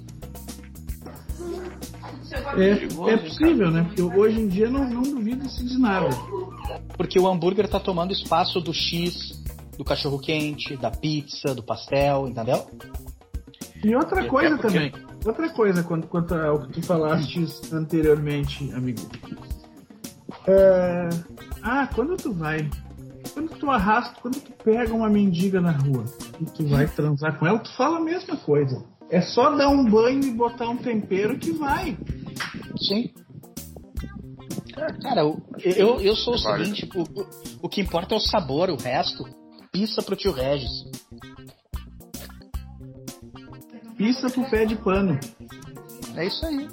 É, 2.57 3.11
é 3.13 3.17
possível, 3.17 3.71
né? 3.71 3.83
Porque 3.83 4.01
hoje 4.01 4.39
em 4.39 4.47
dia 4.47 4.69
não, 4.69 4.89
não 4.89 5.01
duvido-se 5.03 5.63
de 5.63 5.77
nada. 5.77 6.09
Porque 6.97 7.19
o 7.19 7.27
hambúrguer 7.27 7.67
tá 7.67 7.79
tomando 7.79 8.11
espaço 8.11 8.59
do 8.59 8.73
X, 8.73 9.41
do 9.77 9.83
cachorro 9.83 10.19
quente, 10.19 10.75
da 10.77 10.89
pizza, 10.91 11.53
do 11.53 11.63
pastel, 11.63 12.27
entendeu? 12.27 12.67
E 13.83 13.95
outra 13.95 14.27
coisa 14.27 14.57
porque- 14.57 14.67
também. 14.67 14.91
Outra 15.25 15.49
coisa 15.49 15.83
quanto, 15.83 16.07
quanto 16.07 16.33
ao 16.35 16.59
que 16.67 16.73
tu 16.73 16.81
falaste 16.85 17.45
anteriormente, 17.71 18.71
amigo. 18.73 18.99
É, 20.47 21.09
Ah, 21.61 21.87
quando 21.93 22.17
tu 22.17 22.33
vai. 22.33 22.69
Quando 23.33 23.49
tu 23.57 23.69
arrasta, 23.71 24.19
quando 24.21 24.39
tu 24.41 24.51
pega 24.63 24.93
uma 24.93 25.09
mendiga 25.09 25.61
na 25.61 25.71
rua 25.71 26.03
e 26.41 26.45
tu 26.45 26.67
vai 26.67 26.87
transar 26.87 27.39
com 27.39 27.47
ela, 27.47 27.57
tu 27.59 27.73
fala 27.75 27.97
a 27.97 28.01
mesma 28.01 28.35
coisa. 28.35 28.83
É 29.09 29.21
só 29.21 29.55
dar 29.55 29.69
um 29.69 29.85
banho 29.89 30.23
e 30.23 30.31
botar 30.31 30.67
um 30.67 30.77
tempero 30.77 31.37
que 31.39 31.51
vai. 31.51 31.97
Sim. 32.79 33.11
Cara, 35.01 35.25
o- 35.25 35.41
eu, 35.63 36.01
eu 36.01 36.15
sou 36.15 36.33
o 36.33 36.37
seguinte, 36.37 36.89
o, 36.95 37.01
o, 37.01 37.27
o 37.63 37.69
que 37.69 37.79
importa 37.81 38.13
é 38.13 38.17
o 38.17 38.21
sabor, 38.21 38.69
o 38.69 38.75
resto, 38.75 39.23
pista 39.71 40.01
pro 40.01 40.15
tio 40.15 40.31
Regis. 40.33 40.69
Pisa 43.97 44.29
pro 44.29 44.49
pé 44.49 44.65
de 44.65 44.75
pano. 44.75 45.19
É 46.15 46.25
isso 46.25 46.45
aí. 46.45 46.67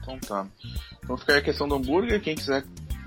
Então 0.00 0.18
tá. 0.18 0.46
Então 1.02 1.16
fica 1.16 1.32
aí 1.32 1.38
a 1.38 1.42
questão 1.42 1.68
do 1.68 1.74
hambúrguer, 1.76 2.20
quem 2.20 2.34
quiser 2.34 2.64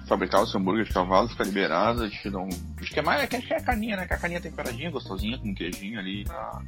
fabricar 0.07 0.41
o 0.41 0.47
seu 0.47 0.59
hambúrguer 0.59 0.85
de 0.85 0.93
cavalo, 0.93 1.27
fica 1.29 1.43
liberado, 1.43 2.03
a 2.03 2.07
gente 2.07 2.29
dá 2.29 2.39
um. 2.39 2.49
Acho 2.79 2.91
que 2.91 2.99
é 2.99 3.01
mais 3.01 3.21
acho 3.21 3.47
que 3.47 3.53
é 3.53 3.57
a 3.57 3.63
carninha, 3.63 3.97
né? 3.97 4.07
Que 4.07 4.13
a 4.13 4.17
carninha 4.17 4.41
temperadinha, 4.41 4.91
gostosinha, 4.91 5.37
com 5.37 5.53
queijinho 5.53 5.99
ali. 5.99 6.23
tá? 6.25 6.61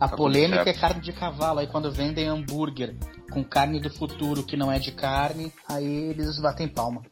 A 0.00 0.08
tudo 0.08 0.16
polêmica 0.16 0.68
é 0.68 0.72
carne 0.72 1.00
de 1.00 1.12
cavalo. 1.12 1.58
Aí 1.58 1.66
quando 1.66 1.90
vendem 1.90 2.26
hambúrguer 2.26 2.94
com 3.30 3.44
carne 3.44 3.80
do 3.80 3.90
futuro 3.90 4.42
que 4.42 4.56
não 4.56 4.70
é 4.70 4.78
de 4.78 4.92
carne, 4.92 5.52
aí 5.68 6.10
eles 6.10 6.40
batem 6.40 6.68
palma. 6.68 7.02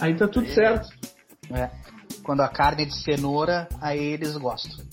Aí 0.00 0.14
tá 0.14 0.28
tudo 0.28 0.48
certo. 0.52 0.88
É. 1.50 1.70
Quando 2.22 2.40
a 2.40 2.48
carne 2.48 2.82
é 2.82 2.86
de 2.86 3.02
cenoura, 3.02 3.68
aí 3.80 3.98
eles 3.98 4.36
gostam. 4.36 4.84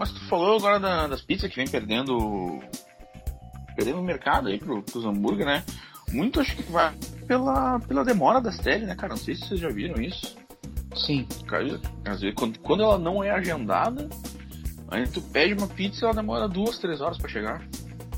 Mas 0.00 0.10
tu 0.12 0.20
falou 0.28 0.56
agora 0.56 0.80
da- 0.80 1.06
das 1.06 1.20
pizzas 1.20 1.50
que 1.50 1.56
vem 1.56 1.68
perdendo. 1.68 2.58
Perdendo 3.76 4.00
o 4.00 4.02
mercado 4.02 4.48
aí 4.48 4.58
pro, 4.58 4.82
pros 4.82 5.04
hambúrguer, 5.04 5.44
né? 5.46 5.62
Muito 6.10 6.40
acho 6.40 6.56
que 6.56 6.62
vai 6.72 6.92
pela, 7.28 7.78
pela 7.80 8.04
demora 8.04 8.40
das 8.40 8.56
teles, 8.58 8.88
né, 8.88 8.96
cara? 8.96 9.10
Não 9.10 9.16
sei 9.18 9.34
se 9.36 9.46
vocês 9.46 9.60
já 9.60 9.68
viram 9.68 10.00
isso. 10.02 10.36
Sim. 10.96 11.26
Cara, 11.46 11.78
às 12.06 12.20
vezes, 12.20 12.34
quando, 12.34 12.58
quando 12.60 12.82
ela 12.82 12.98
não 12.98 13.22
é 13.22 13.30
agendada, 13.30 14.08
aí 14.88 15.06
tu 15.06 15.20
pede 15.20 15.52
uma 15.54 15.68
pizza 15.68 16.00
e 16.00 16.04
ela 16.06 16.14
demora 16.14 16.48
duas, 16.48 16.78
três 16.78 17.00
horas 17.00 17.16
pra 17.18 17.28
chegar. 17.28 17.62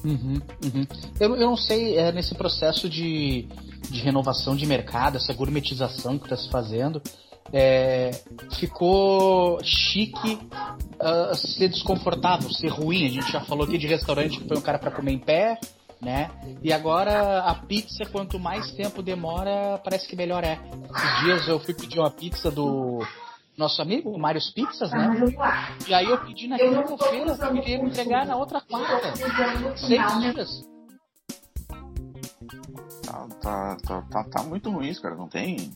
Uhum, 0.04 0.40
uhum. 0.64 0.86
Eu, 1.20 1.34
eu 1.36 1.46
não 1.50 1.56
sei, 1.56 1.98
é, 1.98 2.10
nesse 2.12 2.34
processo 2.34 2.88
de, 2.88 3.46
de 3.90 4.00
renovação 4.00 4.56
de 4.56 4.64
mercado, 4.66 5.16
essa 5.16 5.34
gourmetização 5.34 6.16
que 6.18 6.24
está 6.24 6.36
se 6.36 6.48
fazendo, 6.48 7.02
é, 7.52 8.10
ficou 8.58 9.58
chique 9.62 10.38
ah, 11.00 11.32
ser 11.34 11.68
desconfortável, 11.68 12.48
ser 12.50 12.68
ruim. 12.68 13.04
A 13.04 13.10
gente 13.10 13.32
já 13.32 13.40
falou 13.40 13.64
aqui 13.64 13.76
de 13.76 13.86
restaurante 13.86 14.38
que 14.38 14.44
põe 14.44 14.56
o 14.56 14.62
cara 14.62 14.78
para 14.78 14.90
comer 14.90 15.12
em 15.12 15.18
pé, 15.18 15.58
né? 16.00 16.30
E 16.62 16.72
agora 16.72 17.40
a 17.40 17.54
pizza, 17.54 18.04
quanto 18.06 18.38
mais 18.38 18.70
tempo 18.72 19.02
demora, 19.02 19.80
parece 19.82 20.08
que 20.08 20.16
melhor 20.16 20.44
é. 20.44 20.60
Esses 20.94 21.24
dias 21.24 21.48
eu 21.48 21.58
fui 21.58 21.74
pedir 21.74 21.98
uma 21.98 22.10
pizza 22.10 22.50
do 22.50 23.04
nosso 23.56 23.82
amigo, 23.82 24.10
o 24.10 24.18
Mários 24.18 24.50
Pizzas, 24.50 24.90
né? 24.90 25.10
E 25.86 25.92
aí 25.92 26.06
eu 26.06 26.18
pedi 26.18 26.48
na 26.48 26.56
quinta-feira, 26.56 27.36
queria 27.36 27.82
me 27.82 27.90
entregar 27.90 28.26
na 28.26 28.36
outra 28.36 28.60
quarta. 28.60 29.14
Seis 29.76 30.18
dias. 30.20 30.72
Tá, 33.04 33.28
tá, 33.42 33.76
tá, 33.86 34.02
tá, 34.02 34.24
tá 34.24 34.42
muito 34.44 34.70
ruim 34.70 34.88
isso, 34.88 35.02
cara. 35.02 35.14
Não 35.14 35.28
tem. 35.28 35.70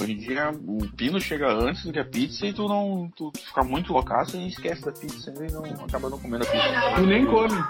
Hoje 0.00 0.12
em 0.12 0.16
dia 0.16 0.50
o 0.50 0.88
pino 0.96 1.20
chega 1.20 1.52
antes 1.52 1.84
do 1.84 1.92
que 1.92 1.98
a 1.98 2.04
pizza 2.04 2.46
e 2.46 2.54
tu 2.54 2.66
não. 2.66 3.10
Tu, 3.14 3.30
tu 3.32 3.40
fica 3.40 3.62
muito 3.62 3.92
loucaço 3.92 4.34
e 4.34 4.48
esquece 4.48 4.82
da 4.82 4.92
pizza 4.92 5.30
e 5.30 5.52
não 5.52 5.62
acaba 5.84 6.08
não 6.08 6.18
comendo 6.18 6.44
a 6.44 6.50
pizza. 6.50 7.00
E 7.02 7.06
nem 7.06 7.26
come. 7.26 7.62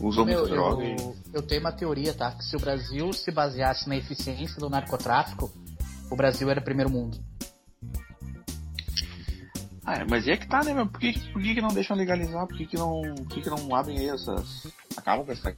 Usou 0.00 0.24
Meu, 0.24 0.40
muita 0.40 0.54
droga 0.54 0.84
e. 0.84 0.92
eu, 0.92 1.16
eu 1.32 1.42
tenho 1.42 1.60
uma 1.60 1.72
teoria, 1.72 2.14
tá? 2.14 2.30
Que 2.30 2.44
se 2.44 2.54
o 2.54 2.60
Brasil 2.60 3.12
se 3.12 3.32
baseasse 3.32 3.88
na 3.88 3.96
eficiência 3.96 4.60
do 4.60 4.70
narcotráfico, 4.70 5.52
o 6.08 6.14
Brasil 6.14 6.48
era 6.48 6.60
primeiro 6.60 6.90
mundo. 6.90 7.18
Ah, 9.84 9.96
é, 9.96 10.04
mas 10.08 10.28
é 10.28 10.36
que 10.36 10.46
tá, 10.46 10.62
né, 10.62 10.72
meu? 10.72 10.86
Por 10.86 11.00
que, 11.00 11.18
por 11.32 11.42
que, 11.42 11.54
que 11.54 11.60
não 11.60 11.68
deixam 11.68 11.96
legalizar? 11.96 12.46
Por 12.46 12.56
que, 12.56 12.66
que 12.66 12.76
não. 12.76 13.02
Por 13.02 13.26
que, 13.26 13.42
que 13.42 13.50
não 13.50 13.74
abrem 13.74 13.98
aí 13.98 14.08
essas. 14.08 14.68
Acabam 14.96 15.26
com 15.26 15.32
essa. 15.32 15.56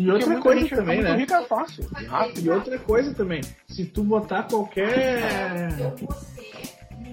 E 0.00 0.10
outra 0.10 0.40
coisa 0.40 0.60
gente 0.60 0.70
fica 0.70 0.80
também, 0.80 1.02
né? 1.02 1.14
rica 1.14 1.42
fácil. 1.42 1.86
e 2.00 2.04
rápido. 2.06 2.46
E 2.46 2.50
outra 2.50 2.78
coisa 2.78 3.14
também, 3.14 3.42
se 3.68 3.84
tu 3.84 4.02
botar 4.02 4.44
qualquer. 4.44 5.94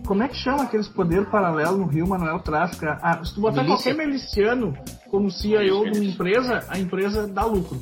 Como 0.06 0.24
é 0.24 0.30
que 0.30 0.36
chama 0.36 0.64
aqueles 0.64 0.88
poder 0.88 1.26
paralelo 1.26 1.80
no 1.80 1.86
Rio, 1.86 2.08
Manuel 2.08 2.40
Tráfico? 2.40 2.86
Ah, 2.86 3.22
se 3.26 3.36
tu 3.36 3.42
botar 3.42 3.62
Milícia. 3.62 3.94
qualquer 3.94 4.06
miliciano 4.08 4.78
como 5.12 5.30
CEO 5.30 5.92
de 5.92 6.00
uma 6.00 6.06
empresa, 6.06 6.64
a 6.70 6.80
empresa 6.80 7.28
dá 7.28 7.44
lucro. 7.44 7.78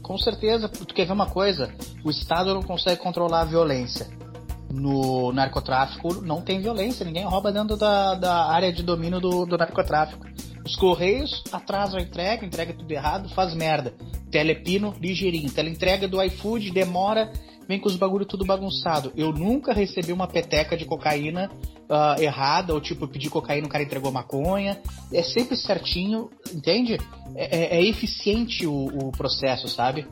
Com 0.00 0.16
certeza, 0.16 0.68
tu 0.68 0.94
quer 0.94 1.06
ver 1.06 1.12
uma 1.12 1.28
coisa? 1.28 1.74
O 2.04 2.10
Estado 2.10 2.54
não 2.54 2.62
consegue 2.62 3.00
controlar 3.00 3.40
a 3.40 3.44
violência. 3.46 4.06
No 4.70 5.32
narcotráfico 5.32 6.22
não 6.22 6.40
tem 6.40 6.60
violência, 6.60 7.04
ninguém 7.04 7.24
rouba 7.24 7.50
dentro 7.50 7.76
da, 7.76 8.14
da 8.14 8.46
área 8.52 8.72
de 8.72 8.84
domínio 8.84 9.18
do, 9.18 9.44
do 9.44 9.56
narcotráfico. 9.56 10.25
Os 10.66 10.74
Correios 10.74 11.44
atrasam 11.52 11.98
a 11.98 12.02
entrega, 12.02 12.44
entrega 12.44 12.72
tudo 12.74 12.90
errado, 12.90 13.28
faz 13.30 13.54
merda. 13.54 13.94
Telepino, 14.32 14.92
ligeirinho. 15.00 15.48
Teleentrega 15.50 16.08
do 16.08 16.20
iFood 16.24 16.72
demora, 16.72 17.30
vem 17.68 17.78
com 17.78 17.86
os 17.88 17.94
bagulho 17.94 18.26
tudo 18.26 18.44
bagunçado. 18.44 19.12
Eu 19.16 19.30
nunca 19.32 19.72
recebi 19.72 20.12
uma 20.12 20.26
peteca 20.26 20.76
de 20.76 20.84
cocaína 20.84 21.48
ah, 21.88 22.16
errada, 22.18 22.74
ou 22.74 22.80
tipo, 22.80 23.04
eu 23.04 23.08
pedi 23.08 23.30
cocaína, 23.30 23.66
o 23.68 23.70
cara 23.70 23.84
entregou 23.84 24.10
maconha. 24.10 24.80
É 25.12 25.22
sempre 25.22 25.56
certinho, 25.56 26.30
entende? 26.52 26.98
É, 27.36 27.76
é- 27.76 27.76
é 27.78 27.84
eficiente 27.86 28.66
o, 28.66 28.86
o 28.86 29.12
processo, 29.12 29.68
sabe? 29.68 30.04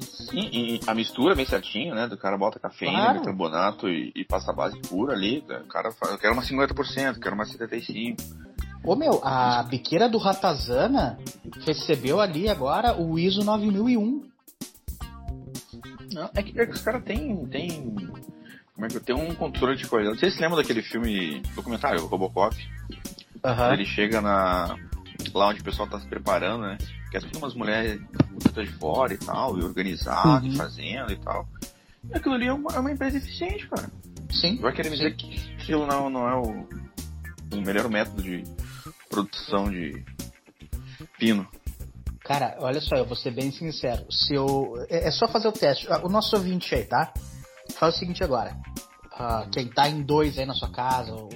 Sim, 0.00 0.48
e 0.52 0.80
a 0.86 0.94
mistura 0.94 1.34
bem 1.34 1.46
certinho, 1.46 1.92
né? 1.94 2.06
Do 2.06 2.16
cara 2.16 2.36
bota 2.38 2.58
cafeína, 2.60 2.98
Claro. 2.98 3.18
bicarbonato 3.20 3.88
e, 3.88 4.12
e 4.14 4.24
pasta 4.24 4.52
base 4.52 4.78
pura 4.80 5.12
ali. 5.12 5.42
né, 5.48 5.58
O 5.64 5.68
cara 5.68 5.90
fala, 5.92 6.12
eu 6.14 6.18
quero 6.18 6.32
uma 6.34 6.42
50%, 6.42 7.18
quero 7.20 7.34
uma 7.34 7.44
75%. 7.44 8.45
Ô 8.86 8.94
meu, 8.94 9.20
a 9.24 9.62
biqueira 9.64 10.08
do 10.08 10.16
Ratazana 10.16 11.18
recebeu 11.66 12.20
ali 12.20 12.48
agora 12.48 12.96
o 12.96 13.18
ISO 13.18 13.42
9001. 13.44 14.30
Não, 16.12 16.30
é 16.34 16.42
que, 16.42 16.58
é 16.58 16.66
que 16.66 16.72
os 16.72 16.80
caras 16.82 17.02
têm. 17.04 17.44
Tem, 17.46 17.82
como 18.74 18.86
é 18.86 18.88
que 18.88 19.00
tem 19.00 19.14
um 19.14 19.34
controle 19.34 19.76
de 19.76 19.86
qualidade. 19.88 20.18
Vocês 20.20 20.34
se 20.34 20.40
lembram 20.40 20.56
daquele 20.58 20.82
filme 20.82 21.42
documentário, 21.54 22.06
Robocop? 22.06 22.56
Ele 23.72 23.84
chega 23.84 24.20
na. 24.20 24.76
lá 25.34 25.48
onde 25.48 25.60
o 25.60 25.64
pessoal 25.64 25.88
tá 25.88 25.98
se 25.98 26.06
preparando, 26.06 26.62
né? 26.62 26.78
Que 27.10 27.16
é 27.16 27.20
tudo 27.20 27.38
umas 27.38 27.54
mulheres 27.54 28.00
de 28.54 28.66
fora 28.78 29.12
e 29.12 29.18
tal, 29.18 29.58
e 29.58 29.64
organizado, 29.64 30.46
Uhum. 30.46 30.52
e 30.52 30.56
fazendo 30.56 31.12
e 31.12 31.16
tal. 31.16 31.46
E 32.08 32.16
aquilo 32.16 32.34
ali 32.34 32.46
é 32.46 32.52
uma, 32.52 32.70
é 32.72 32.78
uma 32.78 32.90
empresa 32.92 33.16
eficiente, 33.18 33.66
cara. 33.68 33.90
Sim. 34.30 34.56
Vai 34.60 34.72
querer 34.72 34.90
me 34.90 34.96
dizer 34.96 35.14
que 35.16 35.52
aquilo 35.54 35.86
não, 35.86 36.08
não 36.08 36.28
é 36.28 36.34
o, 36.36 36.66
o 37.56 37.60
melhor 37.64 37.88
método 37.88 38.22
de 38.22 38.44
produção 39.24 39.70
de 39.70 40.04
pino. 41.18 41.46
Cara, 42.20 42.56
olha 42.58 42.80
só, 42.80 42.96
eu 42.96 43.06
vou 43.06 43.16
ser 43.16 43.30
bem 43.30 43.50
sincero. 43.50 44.04
Se 44.10 44.34
eu. 44.34 44.74
É 44.88 45.08
é 45.08 45.10
só 45.10 45.28
fazer 45.28 45.48
o 45.48 45.52
teste. 45.52 45.86
Ah, 45.90 46.00
O 46.04 46.08
nosso 46.08 46.36
ouvinte 46.36 46.74
aí, 46.74 46.84
tá? 46.84 47.12
Faz 47.78 47.94
o 47.94 47.98
seguinte 47.98 48.22
agora. 48.22 48.56
Ah, 49.12 49.46
quem 49.50 49.68
tá 49.68 49.88
em 49.88 50.02
dois 50.02 50.38
aí 50.38 50.44
na 50.44 50.54
sua 50.54 50.68
casa, 50.68 51.14
o, 51.14 51.28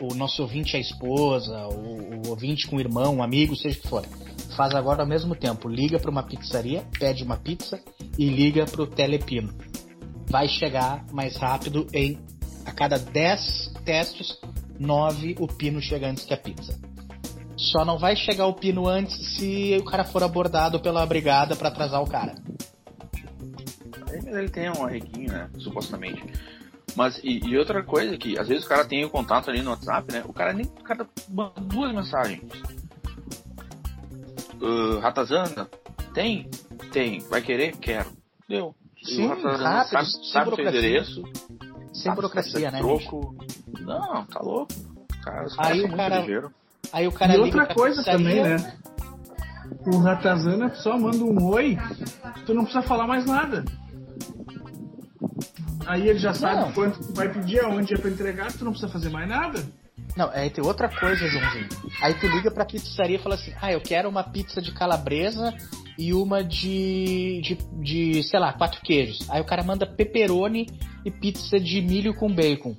o 0.00 0.14
nosso 0.14 0.40
ouvinte 0.42 0.74
é 0.76 0.78
a 0.78 0.80
esposa, 0.80 1.66
o, 1.68 2.26
o 2.26 2.28
ouvinte 2.30 2.66
com 2.68 2.76
o 2.76 2.80
irmão, 2.80 3.16
um 3.16 3.22
amigo, 3.22 3.54
seja 3.56 3.78
o 3.78 3.82
que 3.82 3.88
for. 3.88 4.04
faz 4.56 4.74
agora 4.74 5.02
ao 5.02 5.08
mesmo 5.08 5.34
tempo. 5.34 5.68
Liga 5.68 5.98
para 5.98 6.10
uma 6.10 6.22
pizzaria, 6.22 6.86
pede 6.98 7.22
uma 7.24 7.36
pizza 7.36 7.80
e 8.16 8.28
liga 8.28 8.64
para 8.64 8.82
o 8.82 8.86
Telepino. 8.86 9.52
Vai 10.30 10.48
chegar 10.48 11.04
mais 11.12 11.36
rápido 11.36 11.86
em 11.92 12.18
a 12.64 12.72
cada 12.72 12.98
10 12.98 13.72
testes, 13.84 14.38
9 14.78 15.36
o 15.40 15.46
pino 15.48 15.80
chega 15.80 16.08
antes 16.08 16.24
que 16.24 16.34
a 16.34 16.36
pizza. 16.36 16.78
Só 17.58 17.84
não 17.84 17.98
vai 17.98 18.14
chegar 18.14 18.46
o 18.46 18.54
pino 18.54 18.86
antes 18.86 19.36
se 19.36 19.76
o 19.78 19.84
cara 19.84 20.04
for 20.04 20.22
abordado 20.22 20.78
pela 20.80 21.04
brigada 21.04 21.56
para 21.56 21.68
atrasar 21.68 22.00
o 22.00 22.08
cara. 22.08 22.34
Ele 24.12 24.48
tem 24.48 24.70
um 24.70 24.84
arreguinho, 24.84 25.32
né? 25.32 25.50
Supostamente. 25.58 26.22
Mas, 26.94 27.18
e, 27.22 27.40
e, 27.44 27.58
outra 27.58 27.82
coisa 27.82 28.16
que, 28.16 28.38
às 28.38 28.48
vezes 28.48 28.64
o 28.64 28.68
cara 28.68 28.84
tem 28.84 29.04
o 29.04 29.10
contato 29.10 29.50
ali 29.50 29.62
no 29.62 29.70
WhatsApp, 29.70 30.12
né? 30.12 30.22
O 30.26 30.32
cara 30.32 30.52
nem. 30.52 30.66
O 30.66 30.82
cara 30.82 31.06
manda 31.28 31.60
duas 31.60 31.94
mensagens. 31.94 32.42
Uh, 34.60 34.98
Ratazana? 35.00 35.68
Tem? 36.14 36.48
Tem. 36.92 37.20
Vai 37.20 37.42
querer? 37.42 37.76
Quero. 37.76 38.10
Deu. 38.48 38.74
Sim, 39.04 39.28
rápido, 39.28 39.88
sabe, 39.88 40.06
sabe 40.32 40.54
seu 40.56 40.66
endereço. 40.66 41.22
Sem 41.92 42.12
burocracia, 42.14 42.70
né? 42.70 42.78
Troco. 42.80 43.36
Não, 43.80 44.24
tá 44.26 44.40
louco. 44.40 44.72
Cara, 45.22 45.46
os 45.46 45.58
aí 45.58 45.84
o 45.84 45.96
cara, 45.96 46.24
aí 46.92 47.06
o 47.06 47.12
cara 47.12 47.34
E 47.34 47.38
outra 47.38 47.66
coisa 47.66 48.02
também, 48.02 48.42
né? 48.42 48.56
O 49.86 49.98
Ratazana 49.98 50.74
só 50.74 50.98
manda 50.98 51.24
um 51.24 51.44
oi, 51.46 51.78
tu 52.46 52.54
não 52.54 52.64
precisa 52.64 52.82
falar 52.82 53.06
mais 53.06 53.24
nada. 53.24 53.64
Aí 55.86 56.08
ele 56.08 56.18
já 56.18 56.34
sabe 56.34 56.60
não. 56.60 56.72
quanto 56.72 57.14
vai 57.14 57.32
pedir, 57.32 57.60
aonde 57.60 57.94
é 57.94 57.98
pra 57.98 58.10
entregar, 58.10 58.52
tu 58.52 58.64
não 58.64 58.72
precisa 58.72 58.92
fazer 58.92 59.08
mais 59.08 59.28
nada. 59.28 59.64
Não, 60.16 60.30
aí 60.30 60.50
tem 60.50 60.64
outra 60.64 60.88
coisa, 60.88 61.26
Joãozinho. 61.26 61.68
Aí 62.02 62.14
tu 62.14 62.26
liga 62.26 62.50
pra 62.50 62.64
pizzaria 62.64 63.16
e 63.16 63.22
fala 63.22 63.36
assim: 63.36 63.52
ah, 63.60 63.72
eu 63.72 63.80
quero 63.80 64.08
uma 64.08 64.22
pizza 64.22 64.60
de 64.60 64.72
calabresa 64.72 65.54
e 65.98 66.12
uma 66.12 66.44
de, 66.44 67.40
de, 67.42 67.58
de, 67.80 68.22
sei 68.24 68.38
lá, 68.38 68.52
quatro 68.52 68.80
queijos. 68.82 69.28
Aí 69.30 69.40
o 69.40 69.44
cara 69.44 69.62
manda 69.62 69.86
pepperoni 69.86 70.66
e 71.04 71.10
pizza 71.10 71.58
de 71.58 71.80
milho 71.80 72.14
com 72.14 72.32
bacon. 72.32 72.76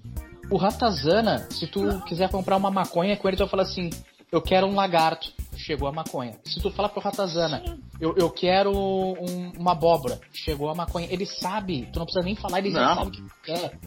O 0.50 0.58
Ratazana, 0.58 1.48
se 1.52 1.68
tu 1.68 2.02
quiser 2.02 2.30
comprar 2.30 2.58
uma 2.58 2.72
maconha 2.72 3.16
com 3.16 3.28
ele, 3.28 3.38
tu 3.38 3.42
vai 3.42 3.50
falar 3.50 3.64
assim: 3.64 3.90
eu 4.32 4.42
quero 4.42 4.68
um 4.68 4.76
lagarto. 4.76 5.32
Chegou 5.56 5.88
a 5.88 5.92
maconha. 5.92 6.36
Se 6.46 6.62
tu 6.62 6.72
fala 6.72 6.88
pro 6.88 7.02
Ratazana, 7.02 7.62
eu, 8.00 8.16
eu 8.18 8.30
quero 8.30 8.72
um, 8.72 9.52
uma 9.58 9.74
abóbora. 9.74 10.20
Chegou 10.32 10.70
a 10.70 10.76
maconha. 10.76 11.08
Ele 11.12 11.26
sabe, 11.26 11.88
tu 11.92 12.00
não 12.00 12.06
precisa 12.06 12.24
nem 12.24 12.36
falar, 12.36 12.60
ele 12.60 12.70
não. 12.70 12.80
já 12.80 12.96
sabe 12.96 13.08
o 13.08 13.12
que 13.12 13.24
quer. 13.44 13.78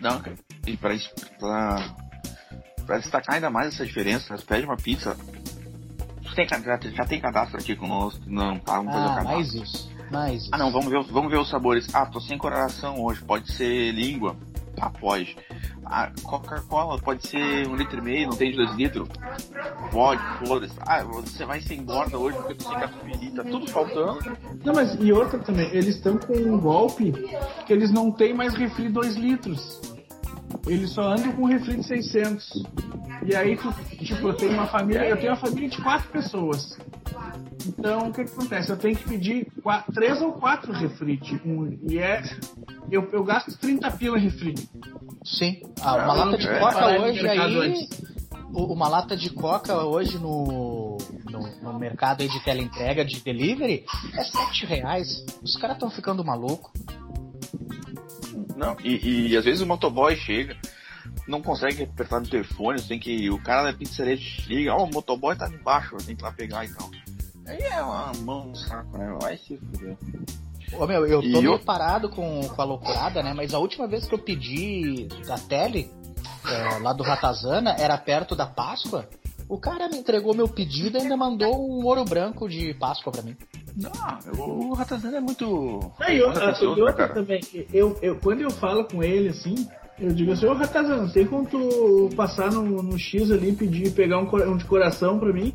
Não, 0.00 0.22
e 0.66 0.76
pra, 0.76 0.94
pra, 1.38 1.96
pra 2.84 2.98
destacar 2.98 3.36
ainda 3.36 3.48
mais 3.48 3.74
essa 3.74 3.86
diferença, 3.86 4.36
você 4.36 4.44
pede 4.44 4.66
uma 4.66 4.76
pizza. 4.76 5.16
Tem, 6.34 6.46
já, 6.48 7.06
tem 7.06 7.20
cadastro 7.20 7.58
aqui 7.58 7.74
conosco? 7.74 8.20
Não, 8.26 8.58
tá, 8.58 8.76
vamos 8.76 8.92
fazer 8.92 9.06
ah, 9.06 9.12
o 9.12 9.14
cadastro. 9.14 9.34
Mais 9.34 9.54
isso, 9.54 9.90
mais 10.10 10.42
isso. 10.42 10.50
Ah 10.52 10.58
não, 10.58 10.70
vamos 10.70 10.90
ver, 10.90 11.02
vamos 11.04 11.30
ver 11.30 11.38
os 11.38 11.48
sabores. 11.48 11.86
Ah, 11.94 12.04
tô 12.04 12.20
sem 12.20 12.36
coração 12.36 13.02
hoje, 13.02 13.22
pode 13.22 13.50
ser 13.52 13.92
língua. 13.92 14.36
Ah, 14.80 14.90
pode. 14.90 15.36
Ah, 15.84 16.10
Coca-Cola 16.22 16.98
pode 16.98 17.26
ser 17.26 17.66
um 17.68 17.76
litro 17.76 17.98
e 17.98 18.02
meio, 18.02 18.28
não 18.28 18.36
tem 18.36 18.50
de 18.50 18.56
dois 18.56 18.72
litros? 18.74 19.08
Pode, 19.90 20.22
foda-se. 20.44 20.74
Ah, 20.80 21.02
você 21.02 21.44
vai 21.44 21.60
ser 21.60 21.74
engorda 21.74 22.18
hoje 22.18 22.36
porque 22.38 22.62
sem 22.62 22.72
catupiry, 22.72 23.30
tá 23.30 23.44
tudo 23.44 23.66
faltando. 23.68 24.36
Não, 24.64 24.74
mas 24.74 24.96
e 25.00 25.12
outra 25.12 25.38
também, 25.38 25.68
eles 25.70 25.96
estão 25.96 26.18
com 26.18 26.34
um 26.34 26.58
golpe 26.58 27.12
que 27.66 27.72
eles 27.72 27.90
não 27.92 28.10
têm 28.10 28.34
mais 28.34 28.54
refri 28.54 28.88
2 28.88 29.16
litros. 29.16 29.80
Eles 30.66 30.90
só 30.90 31.12
andam 31.12 31.32
com 31.32 31.44
refri 31.44 31.76
de 31.76 31.84
600. 31.84 32.64
E 33.24 33.34
aí, 33.34 33.56
tu, 33.56 33.72
tipo, 34.04 34.28
eu 34.28 34.34
tenho 34.34 34.52
uma 34.52 34.66
família, 34.66 35.08
eu 35.08 35.16
tenho 35.16 35.32
uma 35.32 35.40
família 35.40 35.68
de 35.68 35.80
quatro 35.82 36.08
pessoas. 36.10 36.76
Então, 37.66 38.08
o 38.08 38.12
que, 38.12 38.24
que 38.24 38.32
acontece? 38.32 38.70
Eu 38.70 38.76
tenho 38.76 38.96
que 38.96 39.08
pedir 39.08 39.48
quatro, 39.62 39.92
três 39.92 40.20
ou 40.20 40.32
quatro 40.32 40.72
refri. 40.72 41.16
Tipo, 41.16 41.68
e 41.88 41.98
é. 41.98 42.22
Eu, 42.90 43.08
eu 43.12 43.24
gasto 43.24 43.56
30 43.58 43.90
pila 43.92 44.18
refri. 44.18 44.54
Sim. 45.24 45.60
Ah, 45.80 45.96
uma 45.96 46.14
lata 46.14 46.38
de 46.38 46.58
coca 46.58 47.00
hoje 47.00 47.28
aí. 47.28 47.88
Uma 48.52 48.88
lata 48.88 49.16
de 49.16 49.30
coca 49.30 49.84
hoje 49.84 50.18
no, 50.18 50.96
no, 51.30 51.72
no 51.72 51.78
mercado 51.78 52.22
aí 52.22 52.28
de 52.28 52.42
teleentrega, 52.42 53.04
de 53.04 53.20
delivery, 53.20 53.84
é 54.14 54.24
7 54.24 54.66
reais. 54.66 55.24
Os 55.42 55.56
caras 55.56 55.76
estão 55.76 55.90
ficando 55.90 56.24
maluco. 56.24 56.72
Não, 58.56 58.76
e, 58.82 59.28
e 59.28 59.36
às 59.36 59.44
vezes 59.44 59.60
o 59.60 59.66
motoboy 59.66 60.16
chega, 60.16 60.56
não 61.28 61.42
consegue 61.42 61.82
apertar 61.82 62.20
no 62.20 62.28
telefone, 62.28 62.80
tem 62.80 62.98
que. 62.98 63.28
O 63.28 63.42
cara 63.42 63.70
da 63.70 63.76
pizzaria 63.76 64.16
chega, 64.16 64.74
ó, 64.74 64.78
oh, 64.78 64.84
o 64.84 64.90
motoboy 64.90 65.36
tá 65.36 65.48
embaixo, 65.48 65.96
tem 65.98 66.16
que 66.16 66.22
ir 66.22 66.24
lá 66.24 66.32
pegar 66.32 66.64
e 66.64 66.68
tal. 66.72 66.90
Aí 67.46 67.62
é 67.62 67.82
uma 67.82 68.12
mão 68.22 68.46
no 68.46 68.56
saco, 68.56 68.96
né? 68.96 69.14
Vai 69.20 69.36
se 69.36 69.56
fuder. 69.58 69.96
Ô 70.72 70.86
meu, 70.86 71.06
eu 71.06 71.20
tô 71.20 71.40
meio 71.40 71.52
eu... 71.52 71.58
parado 71.58 72.08
com, 72.08 72.48
com 72.48 72.62
a 72.62 72.64
loucurada, 72.64 73.22
né? 73.22 73.32
Mas 73.34 73.54
a 73.54 73.58
última 73.58 73.86
vez 73.86 74.06
que 74.06 74.14
eu 74.14 74.18
pedi 74.18 75.06
da 75.26 75.38
tele, 75.38 75.90
é, 76.46 76.78
lá 76.78 76.92
do 76.92 77.02
Ratazana, 77.02 77.76
era 77.78 77.96
perto 77.96 78.34
da 78.34 78.46
Páscoa. 78.46 79.08
O 79.48 79.58
cara 79.58 79.88
me 79.88 79.98
entregou 79.98 80.34
meu 80.34 80.48
pedido 80.48 80.98
e 80.98 81.02
ainda 81.02 81.16
mandou 81.16 81.54
um 81.54 81.84
ouro 81.84 82.04
branco 82.04 82.48
de 82.48 82.74
Páscoa 82.74 83.12
pra 83.12 83.22
mim. 83.22 83.36
Não, 83.76 83.92
o 84.38 84.74
Ratazana 84.74 85.18
é 85.18 85.20
muito. 85.20 85.44
Não, 86.00 86.08
eu, 86.08 86.32
eu, 86.32 86.76
eu 86.78 86.94
cara. 86.94 87.14
também, 87.14 87.40
eu, 87.72 87.96
eu, 88.02 88.16
quando 88.16 88.40
eu 88.40 88.50
falo 88.50 88.84
com 88.84 89.04
ele 89.04 89.28
assim, 89.28 89.54
eu 89.98 90.12
digo 90.12 90.32
assim, 90.32 90.46
ô 90.46 90.54
Ratazana, 90.54 91.08
tem 91.12 91.26
como 91.26 91.46
tu 91.46 92.10
passar 92.16 92.50
no, 92.50 92.82
no 92.82 92.98
X 92.98 93.30
ali 93.30 93.50
e 93.50 93.56
pedir, 93.56 93.92
pegar 93.92 94.18
um, 94.18 94.28
um 94.50 94.56
de 94.56 94.64
coração 94.64 95.18
pra 95.18 95.32
mim? 95.32 95.54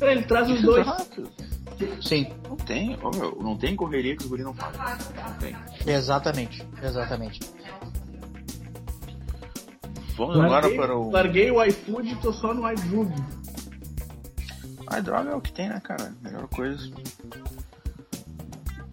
Ele 0.00 0.22
traz 0.22 0.50
os 0.50 0.60
dois. 0.62 0.86
Sim. 2.02 2.32
Não 2.48 2.56
tem, 2.56 2.98
não 3.40 3.56
tem 3.56 3.76
correria 3.76 4.16
que 4.16 4.22
os 4.22 4.28
guri 4.28 4.42
não 4.42 4.54
fazem. 4.54 4.80
Não 5.16 5.34
tem. 5.34 5.56
Exatamente, 5.86 6.66
exatamente. 6.82 7.40
Vamos 10.16 10.36
larguei, 10.36 10.56
agora 10.56 10.76
para 10.76 10.96
o. 10.98 11.10
Larguei 11.10 11.50
o 11.50 11.64
iFood 11.64 12.08
e 12.08 12.16
tô 12.16 12.32
só 12.32 12.52
no 12.52 12.70
iDrug. 12.70 13.12
iDrug 14.98 15.28
é 15.28 15.34
o 15.34 15.40
que 15.40 15.52
tem, 15.52 15.68
né, 15.68 15.80
cara? 15.80 16.12
Melhor 16.20 16.48
coisa. 16.48 16.90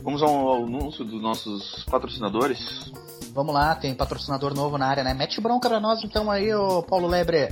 Vamos 0.02 0.22
ao 0.22 0.64
anúncio 0.64 1.04
dos 1.04 1.20
nossos 1.20 1.84
patrocinadores. 1.86 2.92
Vamos 3.34 3.54
lá, 3.54 3.76
tem 3.76 3.96
patrocinador 3.96 4.54
novo 4.54 4.78
na 4.78 4.86
área, 4.86 5.04
né? 5.04 5.16
Mete 5.16 5.42
bronca 5.42 5.68
pra 5.68 5.80
nós 5.80 6.04
então 6.04 6.30
aí, 6.30 6.54
ô 6.54 6.84
Paulo 6.84 7.08
Lebre. 7.08 7.50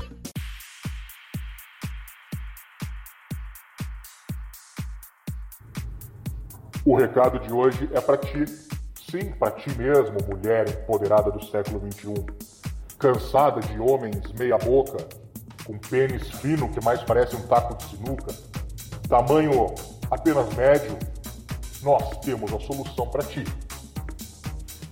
O 6.86 6.98
recado 6.98 7.40
de 7.40 7.54
hoje 7.54 7.90
é 7.94 8.02
para 8.02 8.18
ti. 8.18 8.46
Sim, 9.10 9.32
para 9.40 9.52
ti 9.52 9.70
mesmo, 9.78 10.18
mulher 10.28 10.68
empoderada 10.68 11.32
do 11.32 11.44
século 11.46 11.80
XXI. 11.80 12.26
Cansada 13.00 13.62
de 13.62 13.80
homens 13.80 14.34
meia-boca, 14.34 14.98
com 15.66 15.78
pênis 15.78 16.30
fino 16.42 16.68
que 16.70 16.84
mais 16.84 17.02
parece 17.04 17.38
um 17.38 17.48
taco 17.48 17.76
de 17.76 17.86
sinuca, 17.86 18.34
tamanho 19.08 19.74
apenas 20.12 20.54
médio, 20.56 20.98
nós 21.82 22.18
temos 22.18 22.52
a 22.54 22.60
solução 22.60 23.08
para 23.08 23.24
ti. 23.24 23.46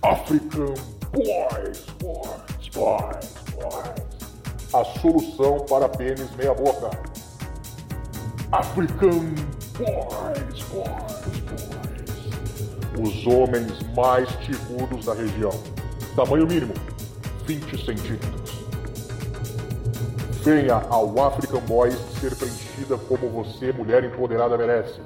African 0.02 0.74
Boys, 1.12 1.84
Boys, 2.00 2.68
Boys, 2.72 3.34
Boys. 3.54 4.72
A 4.72 4.84
solução 4.98 5.60
para 5.66 5.90
pênis 5.90 6.34
meia-boca. 6.36 6.90
African 8.50 9.34
Boys, 9.78 10.62
Boys, 10.70 11.40
Boys 11.42 11.81
os 13.00 13.26
homens 13.26 13.80
mais 13.96 14.28
tigudos 14.36 15.06
da 15.06 15.14
região. 15.14 15.52
Tamanho 16.14 16.46
mínimo, 16.46 16.74
20 17.46 17.84
centímetros. 17.84 18.52
Venha 20.44 20.74
ao 20.90 21.24
African 21.24 21.60
Boys 21.60 21.96
ser 22.20 22.34
preenchida 22.34 22.96
como 22.96 23.28
você, 23.30 23.72
mulher 23.72 24.04
empoderada, 24.04 24.58
merece. 24.58 25.00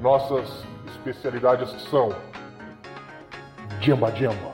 Nossas 0.00 0.48
especialidades 0.94 1.68
são 1.90 2.14
Jamba 3.80 4.10
Jamba, 4.12 4.52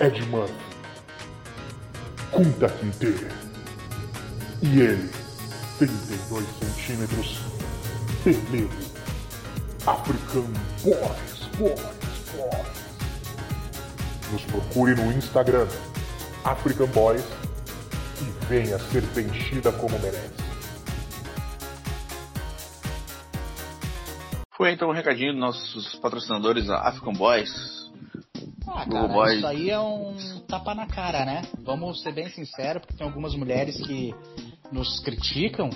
Ed 0.00 0.22
Murphy, 0.28 0.54
Kunta 2.30 2.68
Kinte 2.68 3.26
e 4.62 4.80
ele, 4.80 5.10
32 5.78 6.44
centímetros, 6.58 7.40
Pelego 8.24 8.83
African 9.86 10.50
Boys, 10.82 11.48
Boys, 11.58 11.78
Boys. 12.32 12.84
Nos 14.32 14.42
procure 14.44 14.94
no 14.94 15.12
Instagram, 15.12 15.68
African 16.42 16.86
Boys, 16.86 17.22
e 18.22 18.46
venha 18.46 18.78
ser 18.78 19.02
preenchida 19.12 19.70
como 19.72 19.98
merece. 19.98 20.32
Foi 24.56 24.72
então 24.72 24.88
um 24.88 24.94
recadinho 24.94 25.32
dos 25.32 25.40
nossos 25.40 25.94
patrocinadores, 25.96 26.70
a 26.70 26.88
African 26.88 27.12
Boys. 27.12 27.50
Ah, 28.66 28.86
cara, 28.86 29.08
Boys. 29.08 29.36
isso 29.36 29.46
aí 29.46 29.68
é 29.68 29.78
um 29.78 30.16
tapa 30.48 30.74
na 30.74 30.86
cara, 30.86 31.26
né? 31.26 31.42
Vamos 31.62 32.00
ser 32.00 32.12
bem 32.12 32.30
sinceros, 32.30 32.80
porque 32.80 32.96
tem 32.96 33.06
algumas 33.06 33.34
mulheres 33.34 33.76
que 33.86 34.14
nos 34.72 34.98
criticam, 35.00 35.68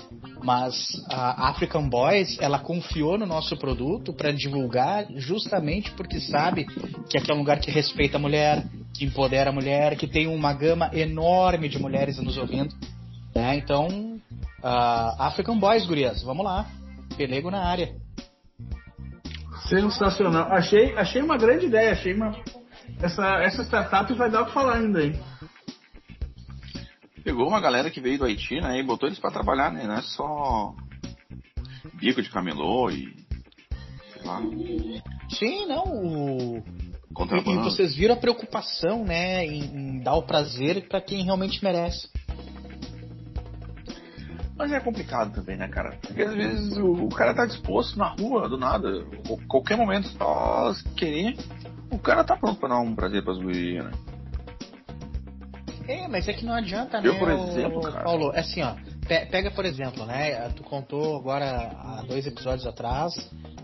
mas 0.43 0.73
a 1.09 1.49
African 1.49 1.87
Boys 1.89 2.37
ela 2.39 2.59
confiou 2.59 3.17
no 3.17 3.25
nosso 3.25 3.57
produto 3.57 4.13
para 4.13 4.31
divulgar 4.31 5.05
justamente 5.15 5.91
porque 5.91 6.19
sabe 6.19 6.65
que 7.09 7.17
aqui 7.17 7.31
é 7.31 7.33
um 7.33 7.39
lugar 7.39 7.59
que 7.59 7.71
respeita 7.71 8.17
a 8.17 8.19
mulher, 8.19 8.63
que 8.93 9.05
empodera 9.05 9.49
a 9.49 9.53
mulher, 9.53 9.95
que 9.95 10.07
tem 10.07 10.27
uma 10.27 10.53
gama 10.53 10.89
enorme 10.93 11.69
de 11.69 11.79
mulheres 11.79 12.17
nos 12.17 12.37
ouvindo. 12.37 12.73
Né? 13.35 13.55
Então, 13.57 13.87
uh, 14.63 15.21
African 15.21 15.57
Boys, 15.57 15.85
gurias, 15.85 16.23
vamos 16.23 16.45
lá. 16.45 16.65
Pelego 17.17 17.51
na 17.51 17.63
área. 17.63 17.93
Sensacional. 19.67 20.51
Achei, 20.51 20.97
achei 20.97 21.21
uma 21.21 21.37
grande 21.37 21.65
ideia. 21.67 21.91
Achei 21.91 22.13
uma. 22.13 22.35
Essa, 23.01 23.41
essa 23.43 23.63
startup 23.63 24.11
vai 24.13 24.29
dar 24.29 24.41
o 24.41 24.45
que 24.47 24.53
falar 24.53 24.77
ainda, 24.77 25.03
hein? 25.03 25.19
Pegou 27.29 27.47
uma 27.47 27.61
galera 27.61 27.91
que 27.91 28.01
veio 28.01 28.17
do 28.17 28.25
Haiti, 28.25 28.59
né? 28.59 28.79
E 28.79 28.83
botou 28.83 29.07
eles 29.07 29.19
pra 29.19 29.29
trabalhar, 29.29 29.71
né? 29.71 29.83
Não 29.85 29.93
é 29.93 30.01
só 30.01 30.73
bico 31.93 32.23
de 32.23 32.29
camelô 32.31 32.89
e. 32.89 33.15
sei 34.13 34.23
lá. 34.25 34.41
Sim, 35.29 35.67
não. 35.67 35.83
O... 35.83 36.57
E, 36.57 37.51
e, 37.51 37.55
vocês 37.57 37.95
viram 37.95 38.15
a 38.15 38.17
preocupação, 38.17 39.05
né, 39.05 39.45
em, 39.45 39.63
em 39.63 39.99
dar 39.99 40.15
o 40.15 40.23
prazer 40.23 40.87
para 40.87 41.01
quem 41.01 41.23
realmente 41.23 41.63
merece. 41.63 42.09
Mas 44.57 44.71
é 44.71 44.79
complicado 44.79 45.31
também, 45.31 45.55
né, 45.55 45.67
cara? 45.67 45.99
Porque 46.01 46.23
às 46.23 46.33
vezes 46.33 46.77
o, 46.77 46.93
o 46.93 47.09
cara 47.09 47.35
tá 47.35 47.45
disposto 47.45 47.95
na 47.95 48.07
rua, 48.07 48.49
do 48.49 48.57
nada, 48.57 49.05
qualquer 49.47 49.77
momento, 49.77 50.07
só 50.17 50.73
querer, 50.97 51.37
o 51.91 51.99
cara 51.99 52.23
tá 52.23 52.35
pronto 52.35 52.59
pra 52.59 52.69
dar 52.69 52.79
um 52.79 52.95
prazer 52.95 53.23
pras 53.23 53.37
gurias, 53.37 53.85
né? 53.85 53.91
É, 55.89 56.07
mas 56.07 56.27
é 56.27 56.33
que 56.33 56.45
não 56.45 56.53
adianta, 56.53 57.01
né, 57.01 57.07
Eu, 57.09 57.17
por 57.17 57.31
exemplo, 57.31 57.81
cara. 57.81 58.03
Paulo, 58.03 58.31
é 58.35 58.41
assim, 58.41 58.61
ó, 58.61 58.75
pega 59.07 59.49
por 59.49 59.65
exemplo, 59.65 60.05
né, 60.05 60.47
tu 60.49 60.61
contou 60.61 61.17
agora 61.17 61.45
há 61.45 62.03
dois 62.07 62.27
episódios 62.27 62.67
atrás 62.67 63.11